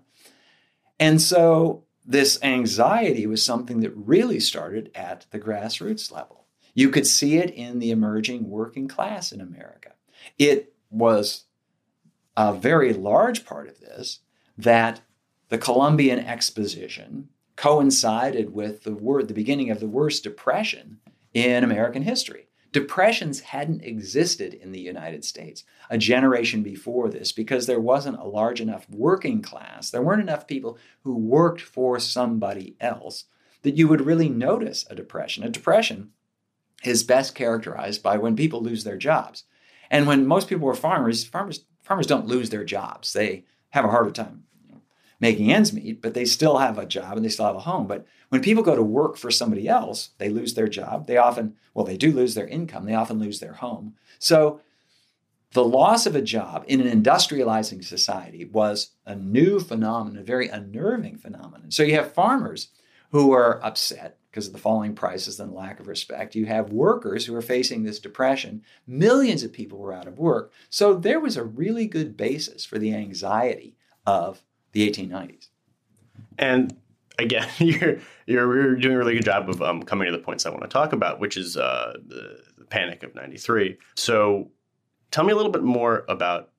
And 1.00 1.22
so 1.22 1.84
this 2.06 2.42
anxiety 2.44 3.28
was 3.28 3.44
something 3.44 3.80
that 3.82 3.92
really 3.96 4.40
started 4.40 4.92
at 4.96 5.26
the 5.32 5.40
grassroots 5.40 6.12
level. 6.12 6.46
You 6.74 6.90
could 6.90 7.08
see 7.08 7.38
it 7.38 7.52
in 7.52 7.80
the 7.80 7.92
emerging 7.92 8.50
working 8.50 8.88
class 8.88 9.32
in 9.32 9.42
America. 9.42 9.94
It 10.38 10.74
was 10.90 11.46
a 12.36 12.54
very 12.54 12.94
large 12.94 13.46
part 13.46 13.68
of 13.70 13.80
this 13.80 14.20
that 14.58 15.02
the 15.50 15.58
Columbian 15.58 16.20
Exposition 16.20 17.30
coincided 17.56 18.54
with 18.54 18.84
the 18.84 18.96
word, 18.96 19.28
the 19.28 19.34
beginning 19.34 19.70
of 19.70 19.80
the 19.80 19.88
worst 19.88 20.24
depression 20.24 21.00
in 21.34 21.64
American 21.64 22.04
history. 22.04 22.48
Depressions 22.74 23.42
hadn't 23.42 23.84
existed 23.84 24.56
in 24.56 24.72
the 24.72 24.82
United 24.82 25.24
States 25.24 25.64
a 25.92 25.98
generation 25.98 26.64
before 26.64 27.08
this 27.08 27.32
because 27.32 27.68
there 27.68 27.80
wasn't 27.80 28.18
a 28.18 28.26
large 28.26 28.60
enough 28.60 28.90
working 28.90 29.44
class. 29.44 29.92
There 29.92 30.02
weren't 30.02 30.24
enough 30.24 30.48
people 30.48 30.80
who 31.04 31.16
worked 31.16 31.62
for 31.62 32.00
somebody 32.00 32.76
else 32.82 33.26
that 33.62 33.78
you 33.78 33.88
would 33.88 34.02
really 34.02 34.28
notice 34.28 34.88
a 34.90 34.96
depression. 34.96 35.44
A 35.44 35.50
depression 35.50 36.14
is 36.84 37.04
best 37.04 37.36
characterized 37.36 38.02
by 38.02 38.18
when 38.18 38.36
people 38.36 38.64
lose 38.64 38.84
their 38.84 38.98
jobs. 38.98 39.44
And 39.92 40.08
when 40.08 40.26
most 40.26 40.50
people 40.50 40.66
were 40.66 40.74
farmers, 40.74 41.24
farmers 41.24 41.66
farmers 41.84 42.08
don't 42.08 42.28
lose 42.28 42.50
their 42.50 42.66
jobs. 42.66 43.14
They 43.14 43.46
have 43.70 43.86
a 43.86 43.90
harder 43.90 44.10
time 44.10 44.43
making 45.24 45.52
ends 45.52 45.72
meet, 45.72 46.02
but 46.02 46.14
they 46.14 46.26
still 46.26 46.58
have 46.58 46.78
a 46.78 46.86
job 46.86 47.16
and 47.16 47.26
they 47.26 47.30
still 47.30 47.46
have 47.46 47.56
a 47.56 47.62
home. 47.62 47.88
But 47.88 48.06
when 48.28 48.42
people 48.42 48.62
go 48.62 48.76
to 48.76 48.84
work 48.84 49.16
for 49.16 49.32
somebody 49.32 49.70
else, 49.70 50.10
they 50.18 50.28
lose 50.28 50.54
their 50.54 50.68
job. 50.68 51.08
They 51.08 51.16
often, 51.16 51.56
well, 51.74 51.86
they 51.86 51.96
do 51.96 52.12
lose 52.12 52.36
their 52.36 52.48
income. 52.48 52.86
They 52.86 52.94
often 52.94 53.20
lose 53.20 53.40
their 53.40 53.54
home. 53.54 53.96
So 54.20 54.60
the 55.54 55.64
loss 55.64 56.06
of 56.06 56.16
a 56.16 56.22
job 56.22 56.66
in 56.68 56.82
an 56.82 57.02
industrializing 57.02 57.86
society 57.86 58.44
was 58.44 58.92
a 59.06 59.16
new 59.16 59.62
phenomenon, 59.62 60.22
a 60.22 60.26
very 60.26 60.50
unnerving 60.50 61.18
phenomenon. 61.18 61.72
So 61.72 61.84
you 61.84 61.96
have 61.96 62.14
farmers 62.14 62.68
who 63.12 63.32
are 63.32 63.64
upset 63.64 64.18
because 64.30 64.48
of 64.48 64.54
the 64.54 64.60
falling 64.60 64.94
prices 64.94 65.40
and 65.40 65.54
lack 65.54 65.80
of 65.80 65.88
respect. 65.88 66.36
You 66.36 66.48
have 66.48 66.74
workers 66.74 67.26
who 67.26 67.36
are 67.36 67.42
facing 67.42 67.84
this 67.84 68.00
depression. 68.00 68.64
Millions 68.86 69.44
of 69.44 69.54
people 69.54 69.78
were 69.78 69.94
out 69.94 70.08
of 70.08 70.18
work. 70.18 70.52
So 70.70 70.96
there 70.96 71.20
was 71.20 71.38
a 71.38 71.44
really 71.44 71.86
good 71.86 72.18
basis 72.18 72.66
for 72.66 72.78
the 72.78 72.94
anxiety 72.94 73.78
of 74.06 74.42
the 74.74 74.90
1890s. 74.90 75.48
And 76.38 76.76
again, 77.18 77.48
you're, 77.58 77.98
you're, 78.26 78.56
you're 78.56 78.76
doing 78.76 78.96
a 78.96 78.98
really 78.98 79.16
good 79.16 79.26
job 79.26 79.50
of 79.50 79.62
um, 79.62 79.84
coming 79.84 80.06
to 80.06 80.12
the 80.12 80.24
points 80.24 80.46
I 80.46 80.50
want 80.50 80.64
to 80.64 80.68
talk 80.68 80.94
about, 80.94 81.20
which 81.20 81.38
is 81.38 81.58
uh, 81.58 81.94
the, 82.06 82.40
the 82.58 82.66
Panic 82.66 83.04
of 83.04 83.16
93. 83.16 83.78
So 83.96 84.52
tell 85.12 85.24
me 85.24 85.32
a 85.32 85.36
little 85.36 85.52
bit 85.52 85.64
more 85.64 86.06
about 86.10 86.50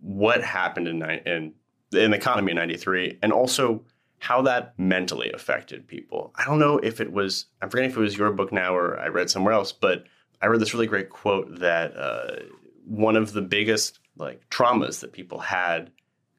what 0.00 0.42
happened 0.44 0.88
in, 0.88 1.02
in, 1.02 1.54
in 1.92 2.10
the 2.12 2.16
economy 2.16 2.52
in 2.52 2.56
93 2.56 3.18
and 3.22 3.32
also– 3.32 3.84
how 4.18 4.42
that 4.42 4.78
mentally 4.78 5.30
affected 5.32 5.86
people. 5.86 6.32
I 6.34 6.44
don't 6.44 6.58
know 6.58 6.78
if 6.78 7.00
it 7.00 7.12
was, 7.12 7.46
I'm 7.62 7.70
forgetting 7.70 7.90
if 7.90 7.96
it 7.96 8.00
was 8.00 8.16
your 8.16 8.32
book 8.32 8.52
now 8.52 8.74
or 8.74 8.98
I 8.98 9.08
read 9.08 9.30
somewhere 9.30 9.54
else, 9.54 9.72
but 9.72 10.04
I 10.42 10.46
read 10.46 10.60
this 10.60 10.74
really 10.74 10.86
great 10.86 11.10
quote 11.10 11.60
that 11.60 11.96
uh, 11.96 12.36
one 12.84 13.16
of 13.16 13.32
the 13.32 13.42
biggest 13.42 14.00
like 14.16 14.48
traumas 14.50 15.00
that 15.00 15.12
people 15.12 15.38
had 15.38 15.92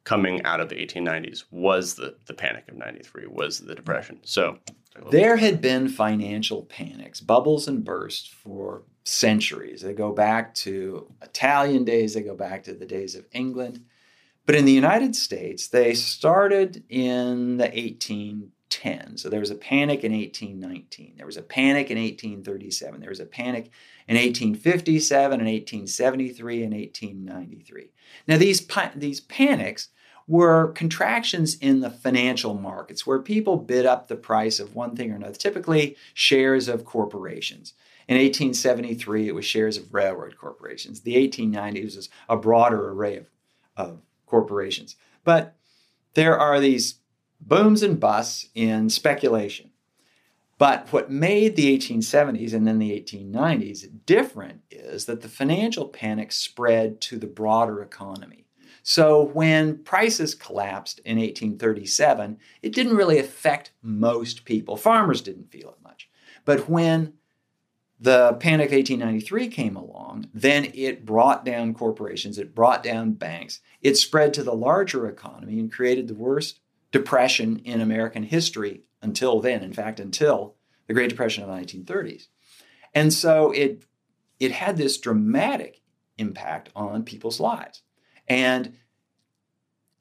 coming 0.10 0.44
out 0.44 0.60
of 0.60 0.70
the 0.70 0.76
1890s 0.76 1.44
was 1.52 1.94
the, 1.94 2.16
the 2.26 2.34
panic 2.34 2.68
of 2.68 2.76
93 2.76 3.28
was 3.28 3.60
the 3.60 3.76
depression 3.76 4.20
so 4.24 4.58
there 5.12 5.38
had 5.38 5.62
been 5.62 5.88
financial 5.88 6.64
panics 6.64 7.22
bubbles 7.22 7.68
and 7.68 7.86
bursts 7.86 8.28
for 8.28 8.82
centuries 9.04 9.82
they 9.82 9.94
go 9.94 10.12
back 10.12 10.56
to 10.56 11.12
italian 11.22 11.84
days 11.84 12.16
they 12.16 12.24
go 12.24 12.36
back 12.36 12.64
to 12.64 12.74
the 12.74 12.88
days 12.88 13.14
of 13.14 13.24
england 13.32 13.86
but 14.50 14.56
in 14.56 14.66
the 14.66 14.72
United 14.72 15.16
States, 15.16 15.68
they 15.68 15.94
started 15.94 16.84
in 16.90 17.58
the 17.58 17.68
1810s. 17.68 19.20
So 19.20 19.30
there 19.30 19.42
was 19.42 19.52
a 19.52 19.56
panic 19.56 20.04
in 20.04 20.12
1819. 20.12 21.14
There 21.18 21.28
was 21.28 21.38
a 21.38 21.44
panic 21.44 21.92
in 21.92 22.00
1837. 22.00 23.00
There 23.00 23.12
was 23.12 23.20
a 23.20 23.28
panic 23.28 23.70
in 24.08 24.16
1857 24.16 25.40
and 25.40 25.48
1873 25.48 26.64
and 26.64 26.74
1893. 26.74 27.92
Now, 28.28 28.38
these, 28.38 28.68
these 28.96 29.20
panics 29.20 29.90
were 30.30 30.72
contractions 30.74 31.56
in 31.56 31.80
the 31.80 31.90
financial 31.90 32.54
markets 32.54 33.06
where 33.06 33.20
people 33.20 33.58
bid 33.58 33.84
up 33.84 34.08
the 34.08 34.16
price 34.16 34.60
of 34.60 34.76
one 34.76 34.96
thing 34.96 35.12
or 35.12 35.16
another, 35.16 35.34
typically 35.34 35.98
shares 36.14 36.68
of 36.68 36.86
corporations. 36.86 37.74
In 38.08 38.16
1873, 38.16 39.28
it 39.28 39.34
was 39.34 39.44
shares 39.44 39.76
of 39.76 39.92
railroad 39.92 40.38
corporations. 40.38 41.02
The 41.02 41.16
1890s 41.16 41.96
was 41.96 42.10
a 42.30 42.38
broader 42.38 42.92
array 42.92 43.18
of, 43.18 43.26
of 43.76 44.02
corporations. 44.28 44.96
But 45.24 45.56
there 46.14 46.38
are 46.38 46.60
these 46.60 47.00
booms 47.42 47.82
and 47.82 48.00
busts 48.00 48.50
in 48.54 48.92
speculation. 48.92 49.72
But 50.60 50.94
what 50.94 51.10
made 51.10 51.56
the 51.56 51.76
1870s 51.76 52.54
and 52.54 52.68
then 52.68 52.78
the 52.78 52.92
1890s 52.92 53.88
different 54.06 54.62
is 54.70 55.06
that 55.06 55.22
the 55.22 55.30
financial 55.30 55.88
panic 55.88 56.32
spread 56.32 57.02
to 57.02 57.18
the 57.18 57.28
broader 57.28 57.82
economy. 57.82 58.46
So 58.84 59.24
when 59.24 59.80
prices 59.80 60.36
collapsed 60.36 61.00
in 61.06 61.18
1837, 61.18 62.38
it 62.62 62.74
didn't 62.74 62.96
really 62.96 63.20
affect 63.20 63.72
most 63.82 64.46
people. 64.46 64.78
Farmers 64.78 65.22
didn't 65.22 65.52
feel 65.52 65.70
it 65.70 65.84
much. 65.84 66.10
But 66.46 66.70
when 66.70 67.14
the 68.00 68.34
Panic 68.40 68.68
of 68.68 68.74
1893 68.74 69.50
came 69.50 69.76
along, 69.76 70.30
then 70.34 70.72
it 70.74 71.06
brought 71.06 71.44
down 71.44 71.74
corporations, 71.74 72.38
it 72.38 72.56
brought 72.56 72.82
down 72.82 73.12
banks, 73.12 73.60
it 73.82 73.98
spread 73.98 74.34
to 74.34 74.44
the 74.44 74.54
larger 74.54 75.08
economy 75.08 75.60
and 75.60 75.72
created 75.72 76.08
the 76.08 76.16
worst 76.16 76.62
depression 76.92 77.60
in 77.66 77.82
American 77.82 78.24
history 78.24 78.84
until 79.02 79.42
then, 79.42 79.64
in 79.64 79.74
fact, 79.74 80.00
until 80.00 80.56
the 80.88 80.94
Great 80.94 81.10
Depression 81.10 81.44
of 81.44 81.50
the 81.50 81.56
1930s. 81.56 82.28
And 82.94 83.14
so 83.14 83.52
it, 83.52 83.84
it 84.40 84.52
had 84.52 84.78
this 84.78 84.98
dramatic 84.98 85.82
impact 86.18 86.70
on 86.76 87.04
people's 87.04 87.40
lives. 87.40 87.84
And, 88.30 88.78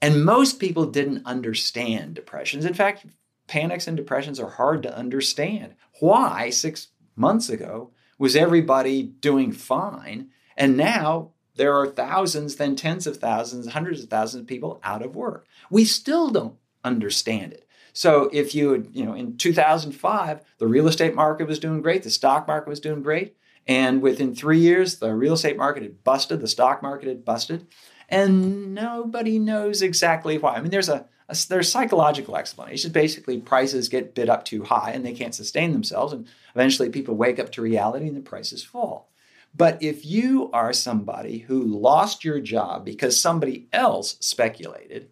and 0.01 0.25
most 0.25 0.61
people 0.61 0.87
didn't 0.87 1.27
understand 1.27 2.15
depressions. 2.15 2.65
In 2.65 2.75
fact, 2.75 3.07
panics 3.49 3.89
and 3.89 3.97
depressions 3.97 4.39
are 4.39 4.51
hard 4.51 4.83
to 4.85 4.97
understand. 4.97 5.75
Why, 5.99 6.51
six 6.51 6.89
months 7.17 7.49
ago 7.49 7.91
was 8.19 8.37
everybody 8.37 9.03
doing 9.03 9.51
fine. 9.53 10.31
And 10.57 10.77
now 10.77 11.33
there 11.57 11.75
are 11.75 11.89
thousands, 11.89 12.57
then 12.57 12.77
tens 12.77 13.07
of 13.07 13.17
thousands, 13.17 13.69
hundreds 13.69 14.03
of 14.03 14.11
thousands 14.11 14.43
of 14.43 14.47
people 14.47 14.81
out 14.85 15.03
of 15.03 15.17
work. 15.17 15.47
We 15.71 15.85
still 15.85 16.31
don't 16.31 16.57
understand 16.85 17.53
it. 17.53 17.69
So 17.93 18.31
if 18.33 18.55
you, 18.55 18.89
you 18.93 19.05
know, 19.05 19.15
in 19.15 19.37
2005, 19.37 20.41
the 20.59 20.67
real 20.67 20.87
estate 20.87 21.17
market 21.17 21.49
was 21.49 21.59
doing 21.59 21.83
great, 21.83 22.05
the 22.05 22.11
stock 22.11 22.47
market 22.47 22.69
was 22.69 22.79
doing 22.79 23.03
great, 23.03 23.37
and 23.67 24.01
within 24.01 24.35
three 24.35 24.61
years, 24.61 24.99
the 24.99 25.15
real 25.15 25.35
estate 25.35 25.57
market 25.57 25.83
had 25.83 26.05
busted, 26.05 26.41
the 26.41 26.49
stock 26.49 26.81
market 26.81 27.09
had 27.09 27.25
busted, 27.25 27.67
and 28.09 28.75
nobody 28.75 29.39
knows 29.39 29.83
exactly 29.83 30.39
why. 30.39 30.55
I 30.55 30.61
mean, 30.61 30.71
there's 30.71 30.89
a 30.89 31.07
there's 31.49 31.71
psychological 31.71 32.37
explanations. 32.37 32.93
Basically, 32.93 33.39
prices 33.39 33.89
get 33.89 34.15
bid 34.15 34.31
up 34.31 34.45
too 34.45 34.65
high 34.65 34.93
and 34.93 35.05
they 35.05 35.13
can't 35.13 35.35
sustain 35.35 35.73
themselves, 35.73 36.13
and 36.13 36.27
eventually 36.55 36.89
people 36.89 37.15
wake 37.15 37.39
up 37.39 37.53
to 37.53 37.63
reality 37.63 38.09
and 38.09 38.17
the 38.17 38.21
prices 38.21 38.65
fall. 38.65 39.11
But 39.55 39.83
if 39.83 40.05
you 40.05 40.51
are 40.53 40.73
somebody 40.73 41.39
who 41.39 41.63
lost 41.63 42.25
your 42.25 42.41
job 42.41 42.85
because 42.85 43.21
somebody 43.21 43.69
else 43.73 44.17
speculated, 44.21 45.11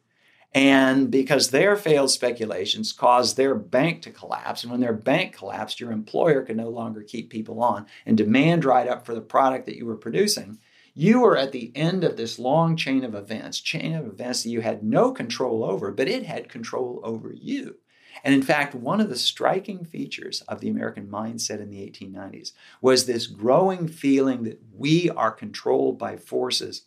and 0.55 1.11
because 1.11 1.50
their 1.50 1.76
failed 1.76 2.11
speculations 2.11 2.93
caused 2.93 3.37
their 3.37 3.55
bank 3.55 4.00
to 4.03 4.11
collapse, 4.11 4.62
and 4.62 4.71
when 4.71 4.81
their 4.81 4.95
bank 4.95 5.35
collapsed, 5.35 5.81
your 5.81 5.93
employer 5.93 6.43
could 6.43 6.57
no 6.57 6.71
longer 6.71 7.03
keep 7.03 7.29
people 7.29 7.62
on, 7.62 7.87
and 8.07 8.17
demand 8.17 8.62
dried 8.62 8.88
up 8.88 9.05
for 9.05 9.15
the 9.15 9.21
product 9.21 9.67
that 9.67 9.76
you 9.76 9.85
were 9.85 9.97
producing, 9.97 10.59
you 10.99 11.21
were 11.21 11.37
at 11.37 11.53
the 11.53 11.71
end 11.75 12.05
of 12.05 12.17
this 12.17 12.38
long 12.38 12.75
chain 12.75 13.05
of 13.05 13.15
events, 13.15 13.61
chain 13.61 13.95
of 13.95 14.07
events 14.07 14.43
that 14.43 14.49
you 14.49 14.62
had 14.62 14.83
no 14.83 15.12
control 15.12 15.62
over, 15.62 15.93
but 15.93 16.09
it 16.09 16.25
had 16.25 16.49
control 16.49 17.00
over 17.05 17.35
you. 17.35 17.76
And 18.25 18.35
in 18.35 18.41
fact, 18.41 18.75
one 18.75 19.03
of 19.03 19.11
the 19.11 19.19
striking 19.19 19.85
features 19.85 20.41
of 20.49 20.61
the 20.61 20.71
American 20.71 21.07
mindset 21.07 21.61
in 21.61 21.69
the 21.69 21.87
1890s 21.87 22.53
was 22.81 23.05
this 23.05 23.26
growing 23.26 23.88
feeling 23.88 24.45
that 24.45 24.59
we 24.75 25.11
are 25.11 25.31
controlled 25.31 25.99
by 25.99 26.17
forces 26.17 26.87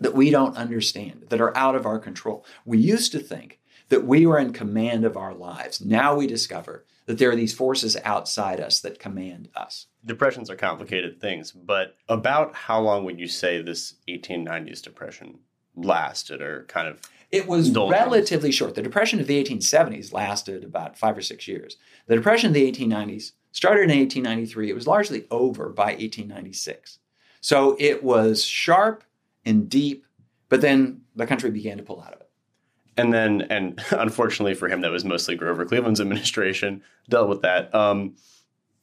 that 0.00 0.14
we 0.14 0.30
don't 0.30 0.56
understand, 0.56 1.26
that 1.28 1.40
are 1.40 1.54
out 1.54 1.76
of 1.76 1.84
our 1.84 1.98
control. 1.98 2.42
We 2.64 2.78
used 2.78 3.12
to 3.12 3.18
think 3.18 3.60
that 3.90 4.06
we 4.06 4.24
were 4.24 4.38
in 4.38 4.54
command 4.54 5.04
of 5.04 5.16
our 5.18 5.34
lives. 5.34 5.84
Now 5.84 6.14
we 6.14 6.26
discover 6.26 6.86
that 7.06 7.18
there 7.18 7.30
are 7.30 7.36
these 7.36 7.54
forces 7.54 7.96
outside 8.04 8.60
us 8.60 8.80
that 8.80 8.98
command 8.98 9.48
us. 9.56 9.86
Depressions 10.04 10.50
are 10.50 10.56
complicated 10.56 11.20
things, 11.20 11.52
but 11.52 11.96
about 12.08 12.54
how 12.54 12.80
long 12.80 13.04
would 13.04 13.18
you 13.18 13.28
say 13.28 13.62
this 13.62 13.94
1890s 14.08 14.82
depression 14.82 15.38
lasted 15.74 16.40
or 16.40 16.64
kind 16.68 16.88
of 16.88 17.00
it 17.32 17.48
was 17.48 17.70
relatively 17.70 18.52
short. 18.52 18.76
The 18.76 18.82
depression 18.82 19.18
of 19.18 19.26
the 19.26 19.42
1870s 19.42 20.12
lasted 20.12 20.62
about 20.62 20.96
5 20.96 21.18
or 21.18 21.22
6 21.22 21.48
years. 21.48 21.76
The 22.06 22.14
depression 22.14 22.48
of 22.48 22.54
the 22.54 22.70
1890s 22.70 23.32
started 23.50 23.90
in 23.90 23.98
1893. 23.98 24.70
It 24.70 24.74
was 24.74 24.86
largely 24.86 25.26
over 25.30 25.70
by 25.70 25.86
1896. 25.86 27.00
So 27.40 27.76
it 27.80 28.04
was 28.04 28.44
sharp 28.44 29.02
and 29.44 29.68
deep, 29.68 30.04
but 30.48 30.60
then 30.60 31.02
the 31.16 31.26
country 31.26 31.50
began 31.50 31.78
to 31.78 31.82
pull 31.82 32.00
out 32.00 32.12
of 32.12 32.20
it. 32.20 32.25
And 32.96 33.12
then, 33.12 33.42
and 33.50 33.80
unfortunately 33.90 34.54
for 34.54 34.68
him, 34.68 34.80
that 34.80 34.90
was 34.90 35.04
mostly 35.04 35.36
Grover 35.36 35.64
Cleveland's 35.64 36.00
administration 36.00 36.82
dealt 37.08 37.28
with 37.28 37.42
that. 37.42 37.74
Um, 37.74 38.16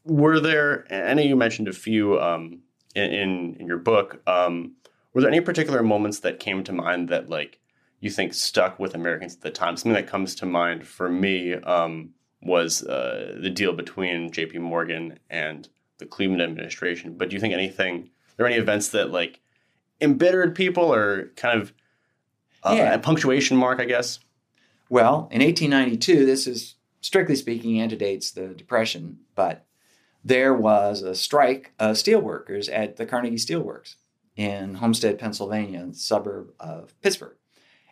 were 0.05 0.39
there? 0.39 0.85
Know 0.89 1.21
you 1.21 1.35
mentioned 1.35 1.67
a 1.67 1.73
few 1.73 2.19
um, 2.19 2.61
in, 2.95 3.11
in, 3.11 3.55
in 3.59 3.67
your 3.67 3.77
book. 3.77 4.21
Um, 4.27 4.75
were 5.13 5.21
there 5.21 5.29
any 5.29 5.41
particular 5.41 5.83
moments 5.83 6.19
that 6.19 6.39
came 6.39 6.63
to 6.63 6.73
mind 6.73 7.09
that 7.09 7.29
like 7.29 7.59
you 7.99 8.09
think 8.09 8.33
stuck 8.33 8.79
with 8.79 8.95
Americans 8.95 9.35
at 9.35 9.41
the 9.41 9.51
time? 9.51 9.77
Something 9.77 9.93
that 9.93 10.09
comes 10.09 10.35
to 10.35 10.45
mind 10.45 10.85
for 10.85 11.07
me 11.07 11.53
um, 11.53 12.11
was 12.41 12.83
uh, 12.83 13.37
the 13.41 13.49
deal 13.49 13.73
between 13.73 14.31
J.P. 14.31 14.57
Morgan 14.59 15.19
and 15.29 15.69
the 15.99 16.05
Cleveland 16.05 16.41
administration. 16.41 17.15
But 17.17 17.29
do 17.29 17.35
you 17.35 17.39
think 17.39 17.53
anything? 17.53 18.03
are 18.03 18.35
There 18.37 18.47
any 18.47 18.57
events 18.57 18.89
that 18.89 19.11
like 19.11 19.39
embittered 20.01 20.55
people 20.55 20.93
or 20.93 21.31
kind 21.35 21.61
of 21.61 21.73
uh, 22.63 22.73
yeah. 22.75 22.93
a 22.93 22.99
punctuation 22.99 23.57
mark, 23.57 23.79
I 23.79 23.85
guess? 23.85 24.19
Well, 24.89 25.27
in 25.31 25.41
1892, 25.41 26.25
this 26.25 26.47
is 26.47 26.75
strictly 27.01 27.35
speaking 27.35 27.79
antedates 27.79 28.31
the 28.31 28.49
Depression, 28.49 29.19
but 29.35 29.65
there 30.23 30.53
was 30.53 31.01
a 31.01 31.15
strike 31.15 31.73
of 31.79 31.97
steelworkers 31.97 32.69
at 32.71 32.95
the 32.95 33.05
Carnegie 33.05 33.35
Steelworks 33.35 33.95
in 34.35 34.75
Homestead, 34.75 35.19
Pennsylvania, 35.19 35.85
the 35.87 35.93
suburb 35.93 36.53
of 36.59 36.99
Pittsburgh. 37.01 37.35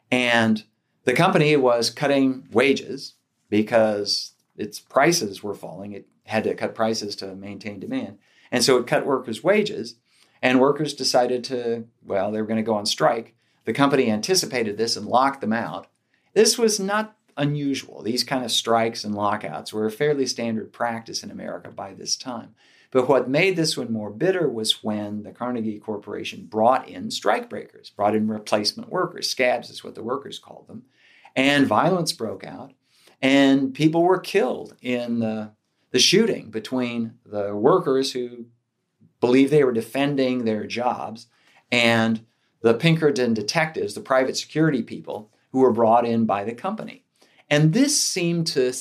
And 0.09 0.63
the 1.03 1.13
company 1.13 1.55
was 1.55 1.89
cutting 1.89 2.47
wages 2.51 3.15
because 3.49 4.33
its 4.55 4.79
prices 4.79 5.43
were 5.43 5.53
falling. 5.53 5.93
It 5.93 6.07
had 6.25 6.43
to 6.45 6.53
cut 6.53 6.75
prices 6.75 7.15
to 7.17 7.35
maintain 7.35 7.79
demand. 7.79 8.17
And 8.51 8.63
so 8.63 8.77
it 8.77 8.87
cut 8.87 9.05
workers' 9.05 9.43
wages. 9.43 9.95
And 10.41 10.59
workers 10.59 10.93
decided 10.93 11.43
to, 11.45 11.85
well, 12.03 12.31
they 12.31 12.41
were 12.41 12.47
going 12.47 12.57
to 12.57 12.63
go 12.63 12.75
on 12.75 12.85
strike. 12.85 13.35
The 13.65 13.73
company 13.73 14.09
anticipated 14.09 14.77
this 14.77 14.95
and 14.95 15.05
locked 15.05 15.41
them 15.41 15.53
out. 15.53 15.87
This 16.33 16.57
was 16.57 16.79
not 16.79 17.15
unusual. 17.37 18.01
These 18.01 18.23
kind 18.23 18.43
of 18.43 18.51
strikes 18.51 19.03
and 19.03 19.15
lockouts 19.15 19.71
were 19.73 19.85
a 19.85 19.91
fairly 19.91 20.25
standard 20.25 20.73
practice 20.73 21.23
in 21.23 21.31
America 21.31 21.69
by 21.69 21.93
this 21.93 22.15
time. 22.15 22.55
But 22.91 23.07
what 23.07 23.29
made 23.29 23.55
this 23.55 23.77
one 23.77 23.91
more 23.91 24.09
bitter 24.09 24.49
was 24.49 24.83
when 24.83 25.23
the 25.23 25.31
Carnegie 25.31 25.79
Corporation 25.79 26.45
brought 26.45 26.87
in 26.89 27.07
strikebreakers, 27.07 27.95
brought 27.95 28.15
in 28.15 28.27
replacement 28.27 28.89
workers. 28.89 29.29
Scabs 29.29 29.69
is 29.69 29.83
what 29.83 29.95
the 29.95 30.03
workers 30.03 30.39
called 30.39 30.67
them. 30.67 30.83
And 31.33 31.65
violence 31.65 32.11
broke 32.11 32.43
out, 32.43 32.73
and 33.21 33.73
people 33.73 34.03
were 34.03 34.19
killed 34.19 34.75
in 34.81 35.19
the, 35.19 35.53
the 35.91 35.99
shooting 35.99 36.49
between 36.49 37.13
the 37.25 37.55
workers 37.55 38.11
who 38.11 38.47
believed 39.21 39.51
they 39.51 39.63
were 39.63 39.71
defending 39.71 40.43
their 40.43 40.65
jobs 40.65 41.27
and 41.71 42.25
the 42.61 42.73
Pinkerton 42.73 43.33
detectives, 43.33 43.93
the 43.93 44.01
private 44.01 44.37
security 44.37 44.81
people 44.81 45.31
who 45.51 45.59
were 45.59 45.71
brought 45.71 46.05
in 46.05 46.25
by 46.25 46.43
the 46.43 46.53
company. 46.53 47.03
And 47.49 47.73
this 47.73 47.99
seemed 47.99 48.47
to 48.47 48.71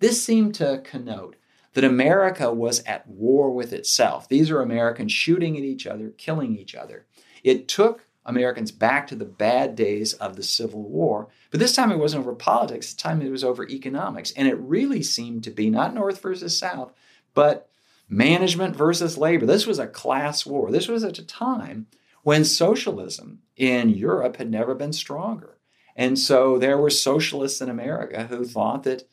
this 0.00 0.24
seemed 0.24 0.54
to 0.56 0.80
connote 0.84 1.36
that 1.74 1.84
America 1.84 2.52
was 2.52 2.82
at 2.84 3.06
war 3.06 3.50
with 3.50 3.72
itself. 3.72 4.28
These 4.28 4.50
are 4.50 4.60
Americans 4.60 5.12
shooting 5.12 5.56
at 5.56 5.64
each 5.64 5.86
other, 5.86 6.10
killing 6.10 6.56
each 6.56 6.74
other. 6.74 7.06
It 7.44 7.68
took 7.68 8.06
Americans 8.24 8.70
back 8.70 9.06
to 9.08 9.14
the 9.14 9.24
bad 9.24 9.74
days 9.74 10.12
of 10.14 10.36
the 10.36 10.42
Civil 10.42 10.82
War. 10.82 11.28
But 11.50 11.60
this 11.60 11.74
time 11.74 11.90
it 11.90 11.98
wasn't 11.98 12.20
over 12.20 12.34
politics, 12.34 12.86
this 12.86 12.94
time 12.94 13.22
it 13.22 13.30
was 13.30 13.42
over 13.42 13.66
economics. 13.68 14.32
And 14.32 14.46
it 14.46 14.58
really 14.58 15.02
seemed 15.02 15.44
to 15.44 15.50
be 15.50 15.70
not 15.70 15.94
North 15.94 16.20
versus 16.20 16.58
South, 16.58 16.92
but 17.34 17.68
management 18.08 18.76
versus 18.76 19.18
labor. 19.18 19.46
This 19.46 19.66
was 19.66 19.78
a 19.78 19.86
class 19.86 20.44
war. 20.44 20.70
This 20.70 20.88
was 20.88 21.04
at 21.04 21.18
a 21.18 21.26
time 21.26 21.86
when 22.28 22.44
socialism 22.44 23.38
in 23.56 23.88
Europe 23.88 24.36
had 24.36 24.50
never 24.50 24.74
been 24.74 24.92
stronger. 24.92 25.56
And 25.96 26.18
so 26.18 26.58
there 26.58 26.76
were 26.76 26.90
socialists 26.90 27.62
in 27.62 27.70
America 27.70 28.24
who 28.24 28.44
thought 28.44 28.82
that 28.82 29.08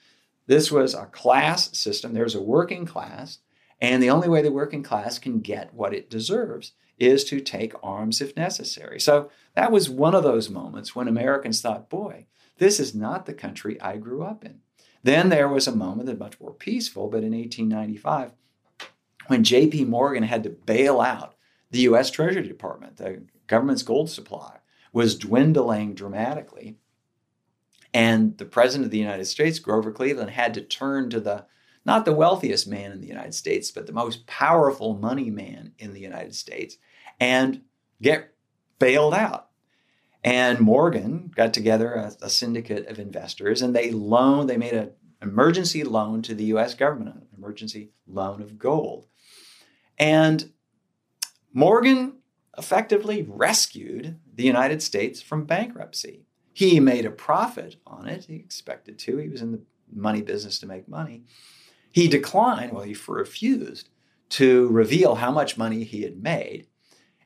this 0.47 0.69
was 0.69 0.93
a 0.93 1.05
class 1.05 1.77
system. 1.79 2.13
There's 2.13 2.35
a 2.35 2.41
working 2.41 2.85
class, 2.85 3.39
and 3.79 4.03
the 4.03 4.09
only 4.09 4.27
way 4.27 4.41
the 4.41 4.51
working 4.51 4.83
class 4.83 5.17
can 5.17 5.39
get 5.39 5.73
what 5.73 5.93
it 5.93 6.09
deserves 6.09 6.73
is 6.99 7.23
to 7.23 7.39
take 7.39 7.71
arms 7.81 8.19
if 8.19 8.35
necessary. 8.35 8.99
So 8.99 9.31
that 9.53 9.71
was 9.71 9.89
one 9.89 10.13
of 10.13 10.23
those 10.23 10.49
moments 10.49 10.93
when 10.93 11.07
Americans 11.07 11.61
thought, 11.61 11.89
boy, 11.89 12.25
this 12.57 12.81
is 12.81 12.93
not 12.93 13.25
the 13.25 13.33
country 13.33 13.79
I 13.79 13.95
grew 13.95 14.23
up 14.23 14.43
in. 14.43 14.59
Then 15.03 15.29
there 15.29 15.47
was 15.47 15.69
a 15.69 15.73
moment 15.73 16.07
that 16.07 16.19
much 16.19 16.37
more 16.41 16.53
peaceful, 16.53 17.07
but 17.07 17.23
in 17.23 17.31
1895, 17.31 18.33
when 19.27 19.45
J.P. 19.45 19.85
Morgan 19.85 20.23
had 20.23 20.43
to 20.43 20.49
bail 20.49 20.99
out 20.99 21.34
the 21.71 21.79
U.S. 21.79 22.11
Treasury 22.11 22.47
Department, 22.47 22.97
the 22.97 23.23
government's 23.47 23.83
gold 23.83 24.09
supply 24.09 24.59
was 24.93 25.17
dwindling 25.17 25.93
dramatically. 25.93 26.77
And 27.93 28.37
the 28.37 28.45
president 28.45 28.85
of 28.85 28.91
the 28.91 28.97
United 28.97 29.25
States, 29.25 29.59
Grover 29.59 29.91
Cleveland, 29.91 30.31
had 30.31 30.53
to 30.55 30.61
turn 30.61 31.09
to 31.09 31.19
the 31.19 31.45
not 31.85 32.03
the 32.03 32.13
wealthiest 32.13 32.67
man 32.67 32.91
in 32.91 32.99
the 32.99 33.07
United 33.07 33.35
States, 33.35 33.69
but 33.69 33.85
the 33.85 33.93
most 33.93 34.25
powerful 34.25 34.95
money 34.95 35.29
man 35.29 35.73
in 35.77 35.93
the 35.93 35.99
United 35.99 36.33
States, 36.33 36.77
and 37.19 37.61
get 38.01 38.33
bailed 38.79 39.13
out. 39.13 39.49
And 40.23 40.59
Morgan 40.59 41.31
got 41.35 41.53
together 41.53 41.93
a, 41.93 42.13
a 42.23 42.29
syndicate 42.29 42.87
of 42.87 42.97
investors, 42.97 43.61
and 43.61 43.75
they 43.75 43.91
loaned. 43.91 44.49
They 44.49 44.57
made 44.57 44.73
an 44.73 44.91
emergency 45.21 45.83
loan 45.83 46.23
to 46.23 46.33
the 46.33 46.45
U.S. 46.45 46.73
government, 46.73 47.17
an 47.17 47.27
emergency 47.37 47.91
loan 48.07 48.41
of 48.41 48.57
gold. 48.57 49.05
And 49.99 50.51
Morgan 51.55 52.17
effectively 52.57 53.25
rescued 53.27 54.19
the 54.35 54.43
United 54.43 54.83
States 54.83 55.21
from 55.21 55.45
bankruptcy. 55.45 56.25
He 56.51 56.81
made 56.81 57.05
a 57.05 57.11
profit 57.11 57.77
on 57.87 58.09
it. 58.09 58.25
He 58.25 58.35
expected 58.35 58.99
to. 58.99 59.17
He 59.17 59.29
was 59.29 59.41
in 59.41 59.53
the 59.53 59.61
money 59.89 60.21
business 60.21 60.59
to 60.59 60.67
make 60.67 60.89
money. 60.89 61.23
He 61.91 62.09
declined, 62.09 62.73
well, 62.73 62.83
he 62.83 62.95
refused 63.07 63.87
to 64.31 64.67
reveal 64.67 65.15
how 65.15 65.31
much 65.31 65.57
money 65.57 65.85
he 65.85 66.01
had 66.01 66.21
made. 66.21 66.67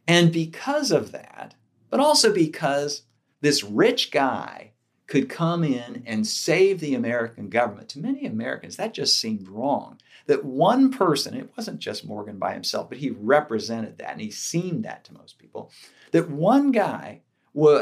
And 0.08 0.32
because 0.32 0.92
of 0.92 1.12
that, 1.12 1.56
but 1.90 2.00
also 2.00 2.32
because 2.32 3.04
this 3.42 3.64
rich 3.64 4.12
guy 4.12 4.69
could 5.10 5.28
come 5.28 5.64
in 5.64 6.04
and 6.06 6.26
save 6.26 6.80
the 6.80 6.94
American 6.94 7.50
government. 7.50 7.90
To 7.90 8.00
many 8.00 8.28
Americans, 8.28 8.78
that 8.78 8.94
just 8.94 9.20
seemed 9.20 9.50
wrong. 9.50 10.00
That 10.28 10.46
one 10.46 10.92
person, 10.92 11.34
it 11.34 11.50
wasn't 11.58 11.80
just 11.80 12.06
Morgan 12.06 12.38
by 12.38 12.54
himself, 12.54 12.90
but 12.90 13.00
he 13.00 13.10
represented 13.10 13.98
that 13.98 14.12
and 14.12 14.22
he 14.22 14.30
seemed 14.30 14.86
that 14.86 15.04
to 15.06 15.14
most 15.16 15.40
people, 15.40 15.72
that 16.12 16.30
one 16.30 16.72
guy 16.72 17.22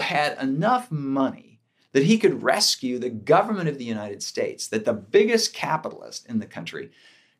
had 0.01 0.41
enough 0.41 0.89
money 0.89 1.59
that 1.91 2.03
he 2.03 2.17
could 2.17 2.43
rescue 2.43 2.97
the 2.97 3.09
government 3.09 3.67
of 3.67 3.77
the 3.77 3.83
United 3.83 4.23
States, 4.23 4.67
that 4.67 4.85
the 4.85 4.93
biggest 4.93 5.53
capitalist 5.53 6.25
in 6.27 6.39
the 6.39 6.45
country 6.45 6.91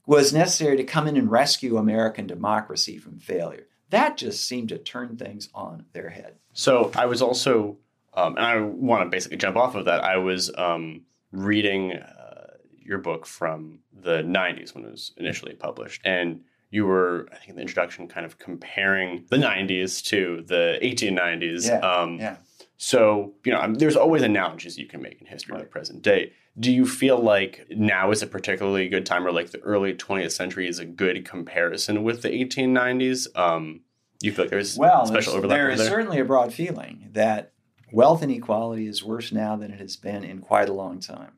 was 0.05 0.33
necessary 0.33 0.75
to 0.75 0.83
come 0.83 1.07
in 1.07 1.15
and 1.15 1.31
rescue 1.31 1.77
American 1.77 2.27
democracy 2.27 2.97
from 2.97 3.19
failure. 3.19 3.67
That 3.89 4.17
just 4.17 4.45
seemed 4.45 4.69
to 4.69 4.77
turn 4.77 5.15
things 5.15 5.47
on 5.53 5.85
their 5.93 6.09
head. 6.09 6.35
So 6.51 6.91
I 6.93 7.05
was 7.05 7.21
also 7.21 7.77
um, 8.17 8.35
and 8.35 8.45
I 8.45 8.59
want 8.59 9.03
to 9.03 9.09
basically 9.09 9.37
jump 9.37 9.55
off 9.55 9.75
of 9.75 9.85
that. 9.85 10.03
I 10.03 10.17
was 10.17 10.51
um, 10.57 11.03
reading 11.31 11.93
uh, 11.93 12.47
your 12.83 12.97
book 12.97 13.27
from 13.27 13.79
the 13.93 14.23
90s 14.23 14.73
when 14.73 14.85
it 14.85 14.91
was 14.91 15.13
initially 15.17 15.53
published. 15.53 16.01
And 16.03 16.41
you 16.71 16.87
were, 16.87 17.29
I 17.31 17.35
think, 17.35 17.49
in 17.49 17.55
the 17.57 17.61
introduction, 17.61 18.07
kind 18.07 18.25
of 18.25 18.39
comparing 18.39 19.25
the 19.29 19.37
90s 19.37 20.03
to 20.05 20.43
the 20.47 20.79
1890s. 20.81 21.67
Yeah. 21.67 21.79
Um, 21.79 22.17
yeah. 22.17 22.37
So, 22.77 23.33
you 23.43 23.51
know, 23.51 23.71
there's 23.71 23.95
always 23.95 24.23
analogies 24.23 24.79
you 24.79 24.87
can 24.87 25.01
make 25.01 25.21
in 25.21 25.27
history 25.27 25.53
right. 25.53 25.61
the 25.61 25.69
present 25.69 26.01
day. 26.01 26.33
Do 26.59 26.71
you 26.71 26.87
feel 26.87 27.19
like 27.19 27.67
now 27.69 28.09
is 28.09 28.23
a 28.23 28.27
particularly 28.27 28.89
good 28.89 29.05
time, 29.05 29.27
or 29.27 29.31
like 29.31 29.51
the 29.51 29.59
early 29.59 29.93
20th 29.93 30.31
century 30.31 30.67
is 30.67 30.79
a 30.79 30.85
good 30.85 31.23
comparison 31.23 32.03
with 32.03 32.23
the 32.23 32.29
1890s? 32.29 33.27
Um, 33.37 33.81
you 34.21 34.31
feel 34.31 34.45
like 34.45 34.49
there's 34.49 34.75
well, 34.75 35.05
special 35.05 35.33
overlap? 35.33 35.55
There 35.55 35.69
is 35.69 35.79
there? 35.79 35.89
certainly 35.89 36.19
a 36.19 36.25
broad 36.25 36.51
feeling 36.51 37.09
that 37.11 37.53
Wealth 37.91 38.21
inequality 38.21 38.87
is 38.87 39.03
worse 39.03 39.31
now 39.31 39.55
than 39.55 39.71
it 39.71 39.79
has 39.79 39.95
been 39.95 40.23
in 40.23 40.39
quite 40.39 40.69
a 40.69 40.73
long 40.73 40.99
time. 40.99 41.33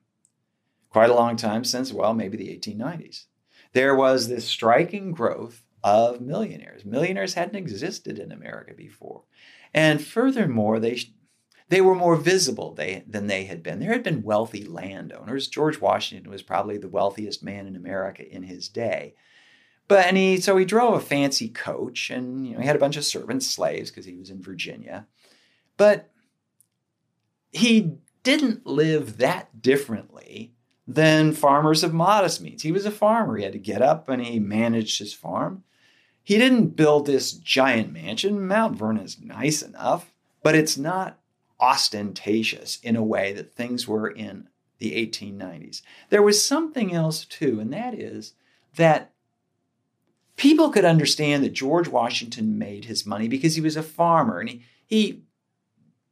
quite 0.90 1.12
a 1.12 1.14
long 1.14 1.36
time 1.36 1.64
since, 1.64 1.94
well, 1.94 2.16
maybe 2.16 2.36
the 2.36 2.58
1890s. 2.58 3.26
There 3.74 3.96
was 3.96 4.28
this 4.28 4.46
striking 4.46 5.12
growth 5.12 5.64
of 5.84 6.20
millionaires. 6.20 6.84
Millionaires 6.84 7.36
hadn't 7.36 7.56
existed 7.56 8.18
in 8.18 8.32
America 8.32 8.74
before. 8.74 9.24
And 9.74 10.04
furthermore, 10.04 10.80
they 10.80 11.00
they 11.70 11.82
were 11.82 11.94
more 11.94 12.16
visible 12.16 12.74
they, 12.74 13.04
than 13.08 13.28
they 13.28 13.44
had 13.44 13.62
been. 13.62 13.80
There 13.80 13.92
had 13.94 14.02
been 14.02 14.24
wealthy 14.24 14.66
landowners. 14.66 15.48
George 15.48 15.80
Washington 15.80 16.32
was 16.32 16.42
probably 16.42 16.80
the 16.80 16.90
wealthiest 16.90 17.44
man 17.44 17.68
in 17.68 17.76
America 17.76 18.28
in 18.28 18.42
his 18.42 18.68
day. 18.68 19.14
But 19.88 20.08
and 20.08 20.18
he 20.18 20.38
so 20.42 20.58
he 20.58 20.66
drove 20.66 20.96
a 20.96 21.00
fancy 21.00 21.50
coach 21.50 22.10
and 22.10 22.48
you 22.48 22.54
know 22.54 22.62
he 22.62 22.66
had 22.66 22.76
a 22.76 22.80
bunch 22.80 22.98
of 22.98 23.06
servants, 23.06 23.46
slaves 23.46 23.92
because 23.92 24.06
he 24.06 24.16
was 24.16 24.32
in 24.32 24.42
Virginia. 24.42 25.06
But 25.78 26.10
he 27.52 27.98
didn't 28.24 28.66
live 28.66 29.18
that 29.18 29.62
differently 29.62 30.54
than 30.88 31.34
farmers 31.34 31.84
of 31.84 31.94
modest 31.94 32.42
means. 32.42 32.64
He 32.64 32.72
was 32.72 32.86
a 32.86 32.92
farmer. 32.92 33.38
He 33.38 33.44
had 33.44 33.54
to 33.54 33.60
get 33.60 33.82
up 33.82 34.10
and 34.10 34.24
he 34.24 34.40
managed 34.40 35.00
his 35.00 35.14
farm. 35.14 35.64
He 36.24 36.38
didn't 36.38 36.76
build 36.76 37.06
this 37.06 37.32
giant 37.32 37.92
mansion. 37.92 38.48
Mount 38.48 38.76
Vernon 38.76 39.04
is 39.04 39.22
nice 39.22 39.62
enough, 39.62 40.12
but 40.44 40.56
it's 40.56 40.78
not 40.78 41.20
ostentatious 41.60 42.80
in 42.84 42.96
a 42.96 43.04
way 43.04 43.34
that 43.34 43.54
things 43.54 43.88
were 43.88 44.10
in 44.10 44.48
the 44.80 44.92
1890s. 44.92 45.82
There 46.10 46.22
was 46.22 46.44
something 46.44 46.94
else 46.94 47.26
too, 47.26 47.60
and 47.60 47.72
that 47.74 47.94
is 47.94 48.34
that 48.76 49.12
people 50.38 50.70
could 50.70 50.86
understand 50.86 51.44
that 51.44 51.54
George 51.54 51.88
Washington 51.88 52.58
made 52.58 52.86
his 52.86 53.06
money 53.06 53.28
because 53.28 53.56
he 53.56 53.62
was 53.62 53.76
a 53.76 53.84
farmer 53.84 54.40
and 54.40 54.50
he, 54.50 54.64
he 54.88 55.24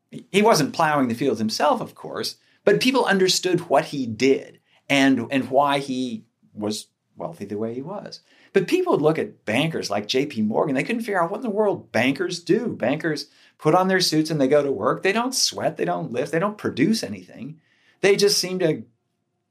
he 0.10 0.42
wasn't 0.42 0.74
plowing 0.74 1.08
the 1.08 1.16
fields 1.16 1.40
himself, 1.40 1.82
of 1.82 1.96
course, 1.96 2.38
but 2.64 2.82
people 2.82 3.06
understood 3.06 3.62
what 3.62 3.86
he 3.86 4.06
did 4.06 4.60
and, 4.90 5.28
and 5.32 5.50
why 5.50 5.80
he 5.80 6.26
was 6.54 6.88
wealthy 7.16 7.46
the 7.46 7.58
way 7.58 7.74
he 7.74 7.82
was. 7.82 8.22
But 8.54 8.68
people 8.68 8.94
would 8.94 9.02
look 9.02 9.20
at 9.20 9.46
bankers 9.46 9.90
like 9.90 10.08
JP 10.08 10.46
Morgan, 10.46 10.76
they 10.76 10.84
couldn't 10.84 11.02
figure 11.02 11.22
out 11.22 11.32
what 11.32 11.38
in 11.38 11.44
the 11.44 11.50
world 11.50 11.92
bankers 11.92 12.40
do. 12.40 12.68
Bankers 12.68 13.28
put 13.58 13.76
on 13.76 13.88
their 13.88 14.00
suits 14.00 14.30
and 14.30 14.40
they 14.40 14.48
go 14.48 14.64
to 14.64 14.72
work. 14.72 15.04
They 15.04 15.12
don't 15.12 15.36
sweat, 15.36 15.78
they 15.78 15.86
don't 15.86 16.12
lift, 16.12 16.32
they 16.32 16.40
don't 16.40 16.58
produce 16.58 17.04
anything. 17.04 17.60
They 18.02 18.16
just 18.16 18.38
seem 18.38 18.60
to 18.60 18.84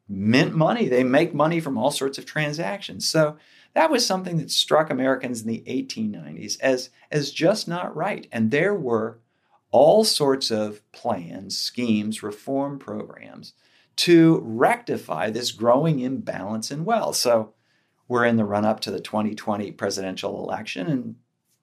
mint 0.08 0.54
money. 0.54 0.88
They 0.88 1.04
make 1.04 1.34
money 1.34 1.60
from 1.60 1.76
all 1.76 1.90
sorts 1.90 2.18
of 2.18 2.26
transactions. 2.26 3.08
So 3.08 3.36
that 3.74 3.90
was 3.90 4.06
something 4.06 4.38
that 4.38 4.50
struck 4.50 4.88
Americans 4.88 5.42
in 5.42 5.48
the 5.48 5.64
1890s 5.66 6.58
as, 6.60 6.90
as 7.10 7.30
just 7.30 7.66
not 7.68 7.94
right. 7.94 8.26
And 8.30 8.50
there 8.50 8.74
were 8.74 9.18
all 9.70 10.04
sorts 10.04 10.50
of 10.50 10.80
plans, 10.92 11.58
schemes, 11.58 12.22
reform 12.22 12.78
programs 12.78 13.52
to 13.96 14.40
rectify 14.44 15.30
this 15.30 15.52
growing 15.52 16.00
imbalance 16.00 16.70
in 16.70 16.84
wealth. 16.84 17.16
So 17.16 17.54
we're 18.08 18.24
in 18.24 18.36
the 18.36 18.44
run 18.44 18.64
up 18.64 18.80
to 18.80 18.90
the 18.90 19.00
2020 19.00 19.72
presidential 19.72 20.42
election, 20.42 20.86
and 20.86 21.16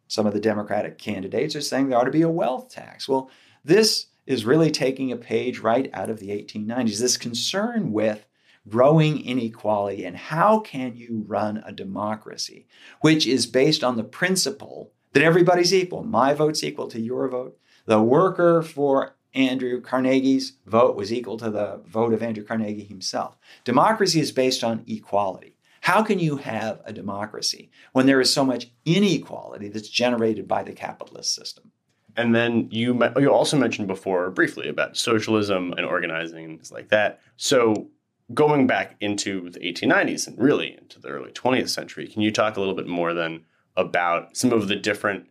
some 0.08 0.26
of 0.26 0.34
the 0.34 0.39
Democratic 0.39 0.98
candidates 0.98 1.56
are 1.56 1.62
saying 1.62 1.89
there 1.89 1.98
ought 1.98 2.06
to 2.06 2.12
be 2.12 2.22
a 2.22 2.30
wealth 2.30 2.70
tax. 2.70 3.08
Well, 3.08 3.30
this 3.63 4.08
is 4.26 4.46
really 4.46 4.72
taking 4.72 5.12
a 5.12 5.18
page 5.18 5.60
right 5.60 5.89
out 5.94 6.10
of 6.10 6.20
the 6.20 6.30
1890s. 6.30 7.00
This 7.00 7.18
concern 7.18 7.92
with 7.92 8.26
growing 8.68 9.24
inequality 9.26 10.06
and 10.06 10.16
how 10.16 10.60
can 10.60 10.96
you 10.96 11.24
run 11.28 11.62
a 11.66 11.72
democracy 11.74 12.66
which 13.02 13.28
is 13.28 13.46
based 13.46 13.84
on 13.84 13.98
the 13.98 14.04
principle 14.04 14.94
that 15.13 15.24
everybody's 15.24 15.74
equal. 15.74 16.04
My 16.04 16.34
vote's 16.34 16.63
equal 16.63 16.88
to 16.88 17.00
your 17.00 17.28
vote. 17.30 17.58
The 17.86 18.02
worker 18.02 18.62
for 18.62 19.15
Andrew 19.34 19.82
Carnegie's 19.82 20.54
vote 20.65 20.96
was 20.96 21.12
equal 21.12 21.38
to 21.38 21.50
the 21.50 21.82
vote 21.86 22.13
of 22.13 22.22
Andrew 22.24 22.43
Carnegie 22.43 22.84
himself. 22.84 23.38
Democracy 23.63 24.19
is 24.19 24.32
based 24.32 24.63
on 24.63 24.84
equality. 24.88 25.58
How 25.82 26.02
can 26.02 26.19
you 26.19 26.38
have 26.38 26.82
a 26.86 26.93
democracy 26.93 27.69
when 27.91 28.06
there 28.06 28.22
is 28.22 28.32
so 28.32 28.46
much 28.46 28.72
inequality 28.86 29.67
that's 29.67 29.89
generated 29.89 30.48
by 30.48 30.63
the 30.63 30.72
capitalist 30.72 31.36
system? 31.36 31.72
And 32.15 32.34
then 32.34 32.69
you 32.72 32.98
you 33.17 33.34
also 33.34 33.58
mentioned 33.58 33.88
before 33.88 34.30
briefly 34.30 34.69
about 34.69 34.96
socialism 34.96 35.74
and 35.74 35.86
organizing 35.86 36.46
and 36.46 36.58
things 36.58 36.72
like 36.72 36.89
that. 36.89 37.19
So 37.38 37.89
going 38.34 38.67
back 38.67 38.96
into 39.02 39.50
the 39.50 39.60
1890s 39.60 40.28
and 40.28 40.39
really 40.39 40.78
into 40.78 41.00
the 41.02 41.10
early 41.10 41.32
20th 41.32 41.69
century, 41.69 42.08
can 42.08 42.22
you 42.22 42.32
talk 42.32 42.56
a 42.56 42.60
little 42.60 42.76
bit 42.76 42.88
more 42.88 43.13
then 43.13 43.43
about 43.76 44.38
some 44.38 44.54
of 44.54 44.67
the 44.67 44.76
different 44.76 45.28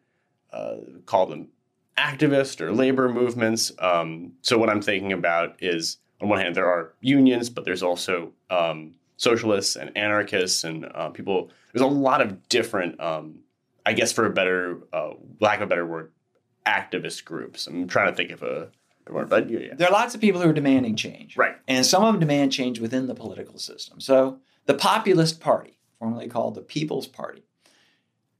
uh, 0.52 0.76
call 1.06 1.26
them 1.26 1.48
activist 1.96 2.60
or 2.60 2.72
labor 2.72 3.08
movements. 3.08 3.72
Um, 3.78 4.32
so 4.42 4.58
what 4.58 4.70
I'm 4.70 4.82
thinking 4.82 5.12
about 5.12 5.56
is, 5.62 5.98
on 6.20 6.28
one 6.28 6.38
hand, 6.38 6.54
there 6.54 6.66
are 6.66 6.92
unions, 7.00 7.50
but 7.50 7.64
there's 7.64 7.82
also 7.82 8.32
um, 8.50 8.94
socialists 9.16 9.76
and 9.76 9.96
anarchists 9.96 10.64
and 10.64 10.86
uh, 10.94 11.10
people. 11.10 11.50
There's 11.72 11.82
a 11.82 11.86
lot 11.86 12.20
of 12.20 12.48
different, 12.48 13.00
um, 13.00 13.40
I 13.84 13.92
guess, 13.92 14.12
for 14.12 14.26
a 14.26 14.30
better 14.30 14.78
uh, 14.92 15.10
lack 15.40 15.58
of 15.58 15.64
a 15.64 15.66
better 15.66 15.86
word, 15.86 16.12
activist 16.66 17.24
groups. 17.24 17.66
I'm 17.66 17.88
trying 17.88 18.10
to 18.10 18.16
think 18.16 18.30
of 18.30 18.42
a 18.42 18.68
word, 19.10 19.28
but 19.28 19.50
yeah. 19.50 19.74
there 19.74 19.88
are 19.88 19.92
lots 19.92 20.14
of 20.14 20.20
people 20.20 20.40
who 20.40 20.48
are 20.48 20.52
demanding 20.52 20.96
change, 20.96 21.36
right? 21.36 21.56
And 21.66 21.84
some 21.84 22.04
of 22.04 22.12
them 22.12 22.20
demand 22.20 22.52
change 22.52 22.80
within 22.80 23.06
the 23.06 23.14
political 23.14 23.58
system. 23.58 24.00
So 24.00 24.38
the 24.66 24.74
Populist 24.74 25.40
Party, 25.40 25.78
formerly 25.98 26.28
called 26.28 26.54
the 26.54 26.62
People's 26.62 27.06
Party, 27.06 27.42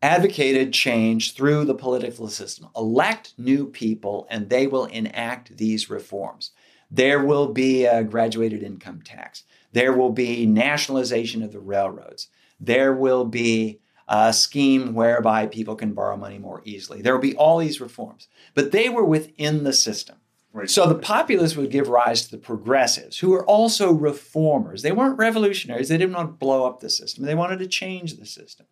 advocated 0.03 0.73
change 0.73 1.35
through 1.35 1.65
the 1.65 1.75
political 1.75 2.29
system. 2.29 2.69
Elect 2.77 3.33
new 3.38 3.67
people, 3.67 4.27
and 4.29 4.51
they 4.51 4.67
will 4.67 4.87
enact 4.87 5.57
these 5.57 5.88
reforms. 5.88 6.51
There 6.91 7.25
will 7.25 7.49
be 7.49 7.87
a 7.87 8.03
graduated 8.03 8.62
income 8.62 9.01
tax. 9.03 9.45
There 9.73 9.93
will 9.93 10.11
be 10.11 10.45
nationalization 10.45 11.43
of 11.43 11.53
the 11.53 11.61
railroads. 11.61 12.29
There 12.61 12.93
will 12.93 13.25
be 13.25 13.81
a 14.09 14.33
scheme 14.33 14.93
whereby 14.93 15.47
people 15.47 15.77
can 15.77 15.95
borrow 15.95 16.17
money 16.17 16.38
more 16.38 16.61
easily. 16.65 17.01
There 17.01 17.15
will 17.15 17.23
be 17.23 17.37
all 17.37 17.59
these 17.59 17.81
reforms, 17.81 18.29
but 18.55 18.73
they 18.73 18.88
were 18.88 19.05
within 19.05 19.65
the 19.65 19.73
system. 19.73 20.17
Right. 20.53 20.69
So 20.69 20.87
the 20.87 20.97
populists 20.97 21.57
would 21.57 21.71
give 21.71 21.88
rise 21.88 22.27
to 22.27 22.33
the 22.33 22.37
progressives, 22.37 23.19
who 23.19 23.31
were 23.31 23.47
also 23.47 23.91
reformers. 23.91 24.83
They 24.83 24.93
weren't 24.93 25.17
revolutionaries. 25.17 25.88
They 25.88 25.97
didn't 25.97 26.15
want 26.15 26.29
to 26.29 26.35
blow 26.35 26.67
up 26.67 26.81
the 26.81 26.91
system. 26.91 27.25
They 27.25 27.35
wanted 27.35 27.61
to 27.61 27.67
change 27.67 28.17
the 28.17 28.27
system. 28.27 28.67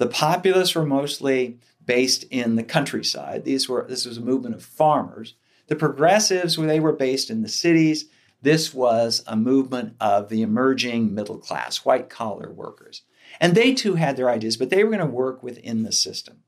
The 0.00 0.06
populists 0.06 0.74
were 0.74 0.86
mostly 0.86 1.58
based 1.84 2.24
in 2.30 2.56
the 2.56 2.62
countryside. 2.62 3.44
These 3.44 3.68
were 3.68 3.84
this 3.86 4.06
was 4.06 4.16
a 4.16 4.22
movement 4.22 4.54
of 4.54 4.64
farmers. 4.64 5.34
The 5.66 5.76
progressives, 5.76 6.56
they 6.56 6.80
were 6.80 6.94
based 6.94 7.28
in 7.28 7.42
the 7.42 7.50
cities. 7.50 8.06
This 8.40 8.72
was 8.72 9.22
a 9.26 9.36
movement 9.36 9.96
of 10.00 10.30
the 10.30 10.40
emerging 10.40 11.14
middle 11.14 11.36
class, 11.36 11.84
white 11.84 12.08
collar 12.08 12.50
workers. 12.50 13.02
And 13.40 13.54
they 13.54 13.74
too 13.74 13.96
had 13.96 14.16
their 14.16 14.30
ideas, 14.30 14.56
but 14.56 14.70
they 14.70 14.84
were 14.84 14.90
going 14.90 15.06
to 15.06 15.14
work 15.14 15.42
within 15.42 15.82
the 15.82 15.92
system. 15.92 16.44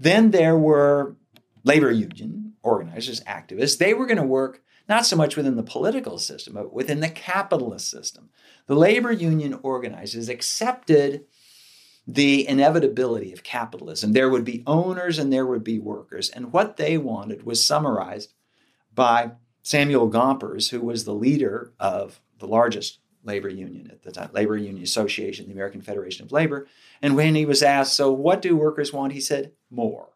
Then 0.00 0.30
there 0.30 0.56
were 0.56 1.16
labor 1.64 1.90
union 1.90 2.54
organizers, 2.62 3.20
activists. 3.24 3.76
They 3.76 3.92
were 3.92 4.06
going 4.06 4.16
to 4.16 4.22
work 4.22 4.62
not 4.88 5.04
so 5.04 5.16
much 5.16 5.36
within 5.36 5.56
the 5.56 5.62
political 5.62 6.16
system, 6.16 6.54
but 6.54 6.72
within 6.72 7.00
the 7.00 7.10
capitalist 7.10 7.90
system. 7.90 8.30
The 8.68 8.74
labor 8.74 9.12
union 9.12 9.58
organizers 9.62 10.30
accepted 10.30 11.26
the 12.06 12.48
inevitability 12.48 13.32
of 13.32 13.42
capitalism. 13.42 14.12
There 14.12 14.30
would 14.30 14.44
be 14.44 14.62
owners 14.66 15.18
and 15.18 15.32
there 15.32 15.46
would 15.46 15.64
be 15.64 15.78
workers. 15.78 16.30
And 16.30 16.52
what 16.52 16.76
they 16.76 16.96
wanted 16.98 17.44
was 17.44 17.64
summarized 17.64 18.32
by 18.94 19.32
Samuel 19.62 20.08
Gompers, 20.08 20.70
who 20.70 20.80
was 20.80 21.04
the 21.04 21.14
leader 21.14 21.72
of 21.80 22.20
the 22.38 22.46
largest 22.46 23.00
labor 23.24 23.48
union 23.48 23.90
at 23.90 24.02
the 24.02 24.12
time, 24.12 24.30
Labor 24.32 24.56
Union 24.56 24.84
Association, 24.84 25.46
the 25.46 25.52
American 25.52 25.80
Federation 25.80 26.24
of 26.24 26.30
Labor. 26.30 26.68
And 27.02 27.16
when 27.16 27.34
he 27.34 27.44
was 27.44 27.62
asked, 27.62 27.94
So 27.94 28.12
what 28.12 28.40
do 28.40 28.56
workers 28.56 28.92
want? 28.92 29.12
He 29.12 29.20
said, 29.20 29.52
More. 29.68 30.10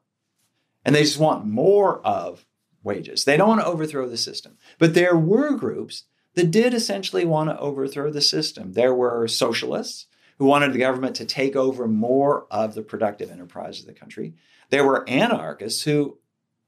And 0.85 0.95
they 0.95 1.03
just 1.03 1.19
want 1.19 1.45
more 1.45 2.01
of 2.07 2.47
wages. 2.85 3.25
They 3.25 3.37
don't 3.37 3.49
want 3.49 3.61
to 3.61 3.67
overthrow 3.67 4.09
the 4.09 4.17
system. 4.17 4.57
But 4.79 4.95
there 4.95 5.17
were 5.17 5.57
groups 5.57 6.05
that 6.35 6.51
did 6.51 6.73
essentially 6.73 7.25
want 7.25 7.51
to 7.51 7.59
overthrow 7.59 8.11
the 8.11 8.21
system. 8.21 8.73
There 8.73 8.95
were 8.95 9.27
socialists 9.27 10.07
who 10.41 10.47
wanted 10.47 10.73
the 10.73 10.79
government 10.79 11.15
to 11.17 11.27
take 11.27 11.55
over 11.55 11.87
more 11.87 12.47
of 12.51 12.73
the 12.75 12.81
productive 12.81 13.31
enterprise 13.31 13.79
of 13.79 13.85
the 13.85 13.93
country. 13.93 14.33
There 14.71 14.87
were 14.87 15.07
anarchists 15.07 15.83
who 15.83 16.17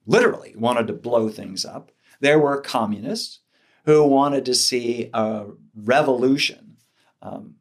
literally 0.04 0.54
wanted 0.58 0.88
to 0.88 0.92
blow 0.92 1.30
things 1.30 1.64
up. 1.64 1.90
There 2.20 2.38
were 2.38 2.60
communists 2.60 3.40
who 3.86 4.04
wanted 4.04 4.44
to 4.44 4.54
see 4.54 5.08
a 5.14 5.46
revolution, 5.74 6.76
um, 7.22 7.54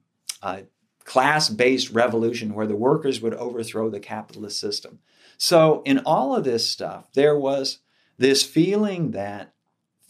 a 0.43 0.63
class 1.05 1.47
based 1.47 1.91
revolution 1.91 2.55
where 2.55 2.67
the 2.67 2.75
workers 2.75 3.21
would 3.21 3.35
overthrow 3.35 3.89
the 3.89 4.01
capitalist 4.01 4.59
system. 4.59 4.99
So, 5.37 5.81
in 5.85 5.99
all 5.99 6.35
of 6.35 6.43
this 6.43 6.67
stuff, 6.67 7.07
there 7.13 7.39
was 7.39 7.79
this 8.17 8.43
feeling 8.43 9.11
that 9.11 9.53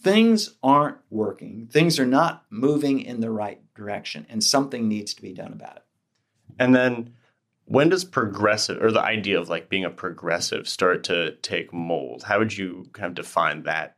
things 0.00 0.56
aren't 0.64 0.98
working, 1.10 1.68
things 1.70 2.00
are 2.00 2.06
not 2.06 2.44
moving 2.50 3.00
in 3.00 3.20
the 3.20 3.30
right 3.30 3.60
direction, 3.76 4.26
and 4.28 4.42
something 4.42 4.88
needs 4.88 5.14
to 5.14 5.22
be 5.22 5.32
done 5.32 5.52
about 5.52 5.76
it. 5.76 5.84
And 6.58 6.74
then 6.74 7.14
when 7.64 7.88
does 7.88 8.04
progressive 8.04 8.82
or 8.82 8.90
the 8.90 9.02
idea 9.02 9.40
of 9.40 9.48
like 9.48 9.68
being 9.68 9.84
a 9.84 9.90
progressive 9.90 10.68
start 10.68 11.04
to 11.04 11.32
take 11.42 11.72
mold? 11.72 12.24
How 12.24 12.38
would 12.38 12.56
you 12.56 12.88
kind 12.92 13.06
of 13.06 13.14
define 13.14 13.62
that 13.62 13.96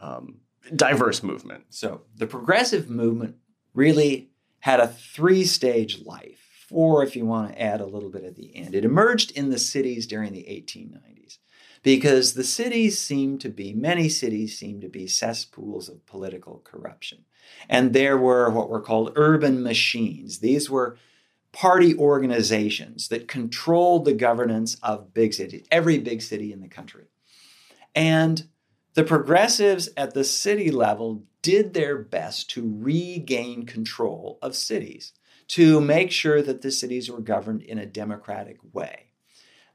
um, 0.00 0.36
diverse 0.74 1.22
movement? 1.22 1.64
So 1.70 2.02
the 2.16 2.26
progressive 2.26 2.90
movement 2.90 3.36
really 3.74 4.30
had 4.60 4.80
a 4.80 4.88
three 4.88 5.44
stage 5.44 6.02
life, 6.04 6.66
four 6.68 7.02
if 7.02 7.16
you 7.16 7.24
want 7.24 7.52
to 7.52 7.60
add 7.60 7.80
a 7.80 7.86
little 7.86 8.10
bit 8.10 8.24
at 8.24 8.36
the 8.36 8.54
end. 8.54 8.74
It 8.74 8.84
emerged 8.84 9.30
in 9.32 9.50
the 9.50 9.58
cities 9.58 10.06
during 10.06 10.32
the 10.32 10.44
1890s 10.44 11.38
because 11.82 12.34
the 12.34 12.44
cities 12.44 12.98
seemed 12.98 13.40
to 13.42 13.48
be, 13.48 13.72
many 13.72 14.08
cities 14.08 14.58
seemed 14.58 14.82
to 14.82 14.88
be 14.88 15.06
cesspools 15.06 15.88
of 15.88 16.04
political 16.06 16.60
corruption. 16.64 17.24
And 17.68 17.92
there 17.92 18.18
were 18.18 18.50
what 18.50 18.68
were 18.68 18.80
called 18.80 19.12
urban 19.14 19.62
machines. 19.62 20.40
These 20.40 20.68
were 20.68 20.98
party 21.56 21.96
organizations 21.96 23.08
that 23.08 23.26
controlled 23.26 24.04
the 24.04 24.12
governance 24.12 24.76
of 24.82 25.14
big 25.14 25.32
cities, 25.32 25.66
every 25.70 25.96
big 25.96 26.20
city 26.20 26.52
in 26.52 26.60
the 26.60 26.68
country. 26.68 27.06
And 27.94 28.46
the 28.92 29.04
progressives 29.04 29.88
at 29.96 30.12
the 30.12 30.22
city 30.22 30.70
level 30.70 31.24
did 31.40 31.72
their 31.72 31.96
best 31.96 32.50
to 32.50 32.78
regain 32.78 33.64
control 33.64 34.38
of 34.42 34.54
cities, 34.54 35.14
to 35.48 35.80
make 35.80 36.10
sure 36.10 36.42
that 36.42 36.60
the 36.60 36.70
cities 36.70 37.10
were 37.10 37.22
governed 37.22 37.62
in 37.62 37.78
a 37.78 37.86
democratic 37.86 38.58
way. 38.74 39.12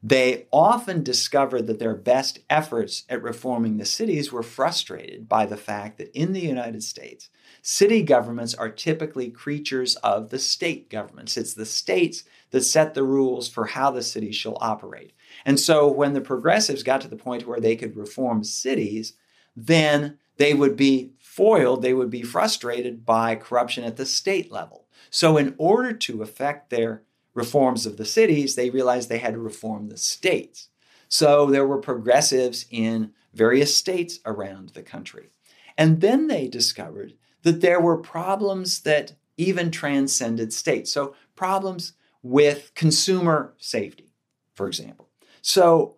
They 0.03 0.47
often 0.51 1.03
discovered 1.03 1.67
that 1.67 1.77
their 1.77 1.93
best 1.93 2.39
efforts 2.49 3.03
at 3.07 3.21
reforming 3.21 3.77
the 3.77 3.85
cities 3.85 4.31
were 4.31 4.41
frustrated 4.41 5.29
by 5.29 5.45
the 5.45 5.57
fact 5.57 5.99
that 5.99 6.11
in 6.17 6.33
the 6.33 6.39
United 6.39 6.83
States, 6.83 7.29
city 7.61 8.01
governments 8.01 8.55
are 8.55 8.69
typically 8.69 9.29
creatures 9.29 9.95
of 9.97 10.29
the 10.29 10.39
state 10.39 10.89
governments. 10.89 11.37
It's 11.37 11.53
the 11.53 11.67
states 11.67 12.23
that 12.49 12.61
set 12.61 12.95
the 12.95 13.03
rules 13.03 13.47
for 13.47 13.67
how 13.67 13.91
the 13.91 14.01
city 14.01 14.31
shall 14.31 14.57
operate. 14.59 15.13
And 15.45 15.59
so 15.59 15.87
when 15.91 16.13
the 16.13 16.21
progressives 16.21 16.81
got 16.81 17.01
to 17.01 17.07
the 17.07 17.15
point 17.15 17.45
where 17.45 17.59
they 17.59 17.75
could 17.75 17.95
reform 17.95 18.43
cities, 18.43 19.13
then 19.55 20.17
they 20.37 20.55
would 20.55 20.75
be 20.75 21.11
foiled, 21.19 21.83
they 21.83 21.93
would 21.93 22.09
be 22.09 22.23
frustrated 22.23 23.05
by 23.05 23.35
corruption 23.35 23.83
at 23.83 23.97
the 23.97 24.05
state 24.07 24.51
level. 24.51 24.87
So, 25.09 25.37
in 25.37 25.55
order 25.57 25.93
to 25.93 26.21
effect 26.21 26.69
their 26.69 27.03
reforms 27.33 27.85
of 27.85 27.97
the 27.97 28.05
cities, 28.05 28.55
they 28.55 28.69
realized 28.69 29.09
they 29.09 29.17
had 29.17 29.33
to 29.33 29.39
reform 29.39 29.87
the 29.87 29.97
states. 29.97 30.69
So 31.07 31.45
there 31.45 31.67
were 31.67 31.79
progressives 31.79 32.65
in 32.69 33.11
various 33.33 33.75
states 33.75 34.19
around 34.25 34.69
the 34.69 34.83
country. 34.83 35.29
And 35.77 36.01
then 36.01 36.27
they 36.27 36.47
discovered 36.47 37.13
that 37.43 37.61
there 37.61 37.79
were 37.79 37.97
problems 37.97 38.81
that 38.81 39.13
even 39.37 39.71
transcended 39.71 40.53
states. 40.53 40.91
So 40.91 41.15
problems 41.35 41.93
with 42.21 42.71
consumer 42.75 43.55
safety, 43.57 44.13
for 44.53 44.67
example. 44.67 45.09
So, 45.41 45.97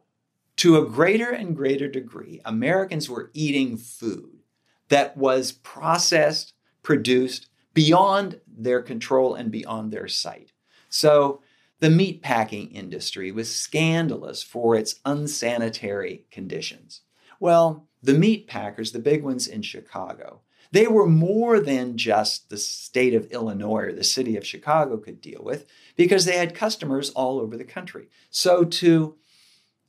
to 0.57 0.77
a 0.77 0.85
greater 0.87 1.31
and 1.31 1.55
greater 1.55 1.87
degree, 1.87 2.39
Americans 2.45 3.09
were 3.09 3.31
eating 3.33 3.75
food 3.75 4.43
that 4.89 5.17
was 5.17 5.51
processed, 5.51 6.53
produced 6.83 7.49
beyond 7.73 8.39
their 8.47 8.81
control 8.81 9.33
and 9.33 9.51
beyond 9.51 9.91
their 9.91 10.07
sight. 10.07 10.52
So 10.93 11.41
the 11.79 11.89
meatpacking 11.89 12.71
industry 12.71 13.31
was 13.31 13.53
scandalous 13.53 14.43
for 14.43 14.75
its 14.75 14.99
unsanitary 15.03 16.25
conditions. 16.29 17.01
Well, 17.39 17.87
the 18.03 18.13
meat 18.13 18.47
packers, 18.47 18.91
the 18.91 18.99
big 18.99 19.23
ones 19.23 19.47
in 19.47 19.63
Chicago, 19.63 20.41
they 20.71 20.87
were 20.87 21.07
more 21.07 21.59
than 21.59 21.97
just 21.97 22.49
the 22.49 22.57
state 22.57 23.15
of 23.15 23.31
Illinois 23.31 23.85
or 23.85 23.91
the 23.91 24.03
city 24.03 24.37
of 24.37 24.45
Chicago 24.45 24.97
could 24.97 25.19
deal 25.19 25.41
with 25.43 25.65
because 25.95 26.25
they 26.25 26.37
had 26.37 26.55
customers 26.55 27.09
all 27.09 27.39
over 27.39 27.57
the 27.57 27.63
country. 27.63 28.07
So 28.29 28.63
to 28.63 29.15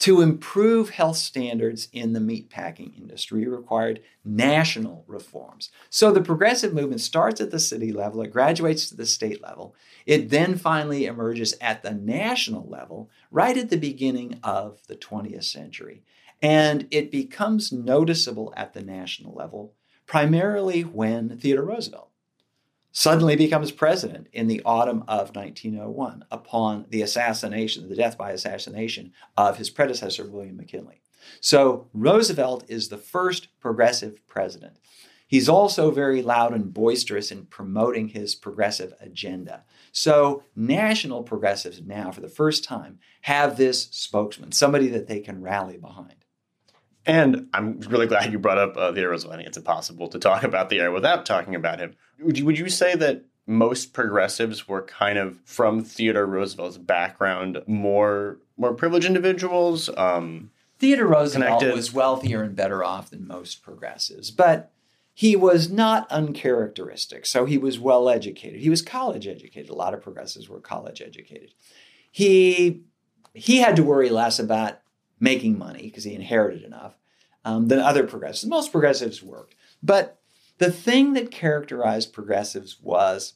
to 0.00 0.20
improve 0.20 0.90
health 0.90 1.16
standards 1.16 1.88
in 1.92 2.12
the 2.12 2.20
meatpacking 2.20 2.96
industry 2.98 3.46
required 3.46 4.02
national 4.24 5.04
reforms. 5.06 5.70
So 5.88 6.10
the 6.10 6.20
progressive 6.20 6.74
movement 6.74 7.00
starts 7.00 7.40
at 7.40 7.50
the 7.50 7.60
city 7.60 7.92
level, 7.92 8.22
it 8.22 8.32
graduates 8.32 8.88
to 8.88 8.96
the 8.96 9.06
state 9.06 9.42
level, 9.42 9.74
it 10.04 10.30
then 10.30 10.56
finally 10.56 11.06
emerges 11.06 11.54
at 11.60 11.82
the 11.82 11.92
national 11.92 12.68
level 12.68 13.08
right 13.30 13.56
at 13.56 13.70
the 13.70 13.76
beginning 13.76 14.38
of 14.42 14.80
the 14.88 14.96
20th 14.96 15.44
century. 15.44 16.02
And 16.42 16.86
it 16.90 17.10
becomes 17.10 17.72
noticeable 17.72 18.52
at 18.56 18.74
the 18.74 18.82
national 18.82 19.34
level 19.34 19.74
primarily 20.06 20.82
when 20.82 21.38
Theodore 21.38 21.64
Roosevelt 21.64 22.10
suddenly 22.94 23.34
becomes 23.34 23.72
president 23.72 24.28
in 24.32 24.46
the 24.46 24.62
autumn 24.64 25.02
of 25.08 25.34
1901 25.34 26.24
upon 26.30 26.86
the 26.90 27.02
assassination, 27.02 27.88
the 27.88 27.96
death 27.96 28.16
by 28.16 28.30
assassination 28.30 29.12
of 29.36 29.58
his 29.58 29.68
predecessor, 29.68 30.30
William 30.30 30.56
McKinley. 30.56 31.02
So 31.40 31.88
Roosevelt 31.92 32.64
is 32.68 32.88
the 32.88 32.96
first 32.96 33.48
progressive 33.58 34.24
president. 34.28 34.78
He's 35.26 35.48
also 35.48 35.90
very 35.90 36.22
loud 36.22 36.54
and 36.54 36.72
boisterous 36.72 37.32
in 37.32 37.46
promoting 37.46 38.08
his 38.08 38.36
progressive 38.36 38.92
agenda. 39.00 39.64
So, 39.90 40.44
national 40.54 41.24
progressives 41.24 41.80
now, 41.80 42.12
for 42.12 42.20
the 42.20 42.28
first 42.28 42.62
time, 42.62 43.00
have 43.22 43.56
this 43.56 43.88
spokesman, 43.90 44.52
somebody 44.52 44.86
that 44.88 45.08
they 45.08 45.20
can 45.20 45.42
rally 45.42 45.78
behind. 45.78 46.23
And 47.06 47.48
I'm 47.52 47.80
really 47.80 48.06
glad 48.06 48.32
you 48.32 48.38
brought 48.38 48.58
up 48.58 48.76
uh, 48.76 48.92
Theodore 48.92 49.10
Roosevelt. 49.10 49.34
I 49.34 49.36
think 49.36 49.48
it's 49.48 49.58
impossible 49.58 50.08
to 50.08 50.18
talk 50.18 50.42
about 50.42 50.70
the 50.70 50.80
era 50.80 50.92
without 50.92 51.26
talking 51.26 51.54
about 51.54 51.78
him. 51.78 51.94
Would 52.20 52.38
you, 52.38 52.44
would 52.46 52.58
you 52.58 52.68
say 52.68 52.94
that 52.96 53.24
most 53.46 53.92
progressives 53.92 54.66
were 54.66 54.82
kind 54.82 55.18
of 55.18 55.38
from 55.44 55.84
Theodore 55.84 56.26
Roosevelt's 56.26 56.78
background, 56.78 57.62
more 57.66 58.38
more 58.56 58.72
privileged 58.72 59.06
individuals? 59.06 59.90
Um, 59.96 60.50
Theodore 60.78 61.08
Roosevelt 61.08 61.60
connected. 61.60 61.74
was 61.74 61.92
wealthier 61.92 62.42
and 62.42 62.56
better 62.56 62.82
off 62.82 63.10
than 63.10 63.26
most 63.26 63.62
progressives, 63.62 64.30
but 64.30 64.70
he 65.12 65.36
was 65.36 65.70
not 65.70 66.10
uncharacteristic. 66.10 67.26
So 67.26 67.44
he 67.44 67.58
was 67.58 67.78
well 67.78 68.08
educated. 68.08 68.60
He 68.60 68.70
was 68.70 68.82
college 68.82 69.26
educated. 69.26 69.70
A 69.70 69.74
lot 69.74 69.94
of 69.94 70.02
progressives 70.02 70.48
were 70.48 70.60
college 70.60 71.00
educated. 71.02 71.54
He 72.10 72.82
he 73.34 73.58
had 73.58 73.76
to 73.76 73.84
worry 73.84 74.08
less 74.08 74.38
about 74.38 74.78
making 75.20 75.58
money 75.58 75.82
because 75.82 76.04
he 76.04 76.14
inherited 76.14 76.62
enough 76.62 76.96
um, 77.44 77.68
than 77.68 77.78
other 77.78 78.04
progressives. 78.04 78.48
Most 78.48 78.72
progressives 78.72 79.22
worked. 79.22 79.54
But 79.82 80.20
the 80.58 80.70
thing 80.72 81.12
that 81.14 81.30
characterized 81.30 82.12
progressives 82.12 82.80
was 82.80 83.34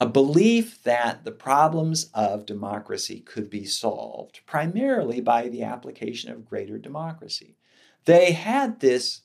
a 0.00 0.06
belief 0.06 0.82
that 0.84 1.24
the 1.24 1.32
problems 1.32 2.10
of 2.14 2.46
democracy 2.46 3.20
could 3.20 3.50
be 3.50 3.64
solved 3.64 4.40
primarily 4.46 5.20
by 5.20 5.48
the 5.48 5.62
application 5.62 6.30
of 6.30 6.48
greater 6.48 6.78
democracy. 6.78 7.56
They 8.04 8.32
had 8.32 8.80
this 8.80 9.22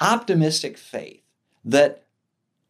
optimistic 0.00 0.76
faith 0.76 1.22
that 1.64 2.04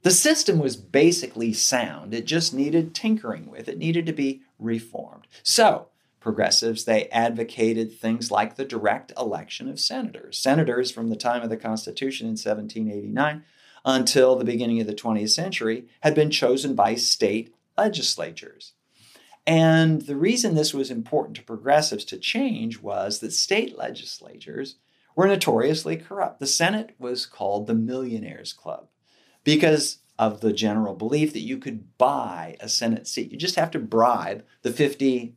the 0.02 0.10
system 0.10 0.58
was 0.58 0.76
basically 0.76 1.54
sound. 1.54 2.12
It 2.12 2.26
just 2.26 2.52
needed 2.52 2.94
tinkering 2.94 3.50
with, 3.50 3.68
it 3.68 3.78
needed 3.78 4.04
to 4.06 4.12
be 4.12 4.42
reformed. 4.58 5.26
So, 5.42 5.88
progressives, 6.24 6.86
they 6.86 7.06
advocated 7.10 7.92
things 7.92 8.30
like 8.30 8.56
the 8.56 8.64
direct 8.64 9.12
election 9.18 9.68
of 9.68 9.78
senators. 9.78 10.38
Senators 10.38 10.90
from 10.90 11.10
the 11.10 11.16
time 11.16 11.42
of 11.42 11.50
the 11.50 11.56
Constitution 11.56 12.26
in 12.26 12.30
1789 12.30 13.44
until 13.84 14.34
the 14.34 14.44
beginning 14.44 14.80
of 14.80 14.86
the 14.86 14.94
20th 14.94 15.28
century 15.28 15.86
had 16.00 16.14
been 16.14 16.30
chosen 16.30 16.74
by 16.74 16.94
state 16.94 17.54
legislatures. 17.76 18.72
And 19.46 20.02
the 20.02 20.16
reason 20.16 20.54
this 20.54 20.72
was 20.72 20.90
important 20.90 21.36
to 21.36 21.42
progressives 21.42 22.06
to 22.06 22.16
change 22.16 22.80
was 22.80 23.18
that 23.18 23.34
state 23.34 23.76
legislatures 23.76 24.76
were 25.14 25.26
notoriously 25.26 25.98
corrupt. 25.98 26.40
The 26.40 26.46
Senate 26.46 26.94
was 26.98 27.26
called 27.26 27.66
the 27.66 27.74
Millionaires 27.74 28.54
Club 28.54 28.88
because 29.44 29.98
of 30.18 30.40
the 30.40 30.54
general 30.54 30.94
belief 30.94 31.34
that 31.34 31.40
you 31.40 31.58
could 31.58 31.98
buy 31.98 32.56
a 32.60 32.68
Senate 32.70 33.06
seat. 33.06 33.30
You 33.30 33.36
just 33.36 33.56
have 33.56 33.70
to 33.72 33.78
bribe 33.78 34.42
the 34.62 34.72
50 34.72 35.34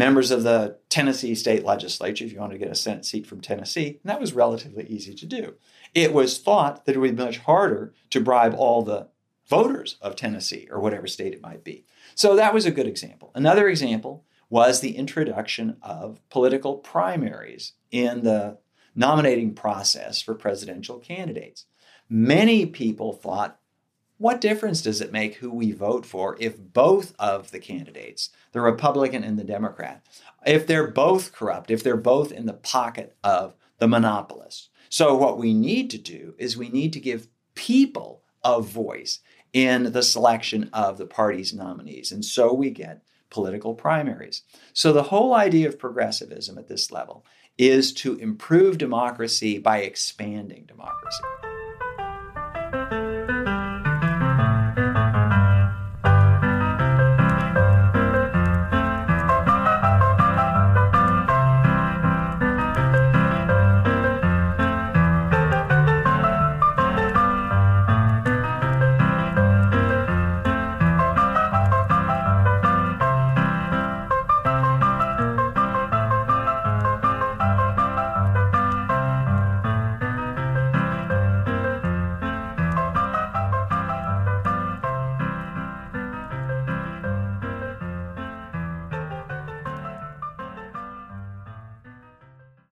members 0.00 0.30
of 0.30 0.42
the 0.44 0.78
Tennessee 0.88 1.34
state 1.34 1.62
legislature 1.62 2.24
if 2.24 2.32
you 2.32 2.40
wanted 2.40 2.54
to 2.54 2.64
get 2.64 2.72
a 2.72 2.74
Senate 2.74 3.04
seat 3.04 3.26
from 3.26 3.42
Tennessee, 3.42 4.00
and 4.02 4.10
that 4.10 4.18
was 4.18 4.32
relatively 4.32 4.86
easy 4.86 5.14
to 5.14 5.26
do. 5.26 5.56
It 5.94 6.14
was 6.14 6.38
thought 6.38 6.86
that 6.86 6.96
it 6.96 6.98
would 6.98 7.16
be 7.16 7.22
much 7.22 7.36
harder 7.36 7.92
to 8.08 8.18
bribe 8.18 8.54
all 8.56 8.80
the 8.80 9.08
voters 9.46 9.98
of 10.00 10.16
Tennessee 10.16 10.66
or 10.70 10.80
whatever 10.80 11.06
state 11.06 11.34
it 11.34 11.42
might 11.42 11.64
be. 11.64 11.84
So 12.14 12.34
that 12.34 12.54
was 12.54 12.64
a 12.64 12.70
good 12.70 12.86
example. 12.86 13.30
Another 13.34 13.68
example 13.68 14.24
was 14.48 14.80
the 14.80 14.96
introduction 14.96 15.76
of 15.82 16.26
political 16.30 16.76
primaries 16.78 17.74
in 17.90 18.24
the 18.24 18.56
nominating 18.94 19.54
process 19.54 20.22
for 20.22 20.34
presidential 20.34 20.98
candidates. 20.98 21.66
Many 22.08 22.64
people 22.64 23.12
thought 23.12 23.59
what 24.20 24.42
difference 24.42 24.82
does 24.82 25.00
it 25.00 25.12
make 25.12 25.36
who 25.36 25.50
we 25.50 25.72
vote 25.72 26.04
for 26.04 26.36
if 26.38 26.58
both 26.58 27.14
of 27.18 27.52
the 27.52 27.58
candidates, 27.58 28.28
the 28.52 28.60
Republican 28.60 29.24
and 29.24 29.38
the 29.38 29.44
Democrat, 29.44 30.04
if 30.44 30.66
they're 30.66 30.88
both 30.88 31.32
corrupt, 31.32 31.70
if 31.70 31.82
they're 31.82 31.96
both 31.96 32.30
in 32.30 32.44
the 32.44 32.52
pocket 32.52 33.16
of 33.24 33.54
the 33.78 33.88
monopolists? 33.88 34.68
So, 34.90 35.16
what 35.16 35.38
we 35.38 35.54
need 35.54 35.88
to 35.92 35.98
do 35.98 36.34
is 36.36 36.54
we 36.54 36.68
need 36.68 36.92
to 36.92 37.00
give 37.00 37.28
people 37.54 38.22
a 38.44 38.60
voice 38.60 39.20
in 39.54 39.92
the 39.92 40.02
selection 40.02 40.68
of 40.74 40.98
the 40.98 41.06
party's 41.06 41.54
nominees. 41.54 42.12
And 42.12 42.22
so 42.22 42.52
we 42.52 42.68
get 42.68 43.02
political 43.30 43.72
primaries. 43.72 44.42
So, 44.74 44.92
the 44.92 45.04
whole 45.04 45.32
idea 45.32 45.66
of 45.66 45.78
progressivism 45.78 46.58
at 46.58 46.68
this 46.68 46.92
level 46.92 47.24
is 47.56 47.94
to 47.94 48.16
improve 48.16 48.76
democracy 48.76 49.56
by 49.56 49.78
expanding 49.78 50.66
democracy. 50.66 51.24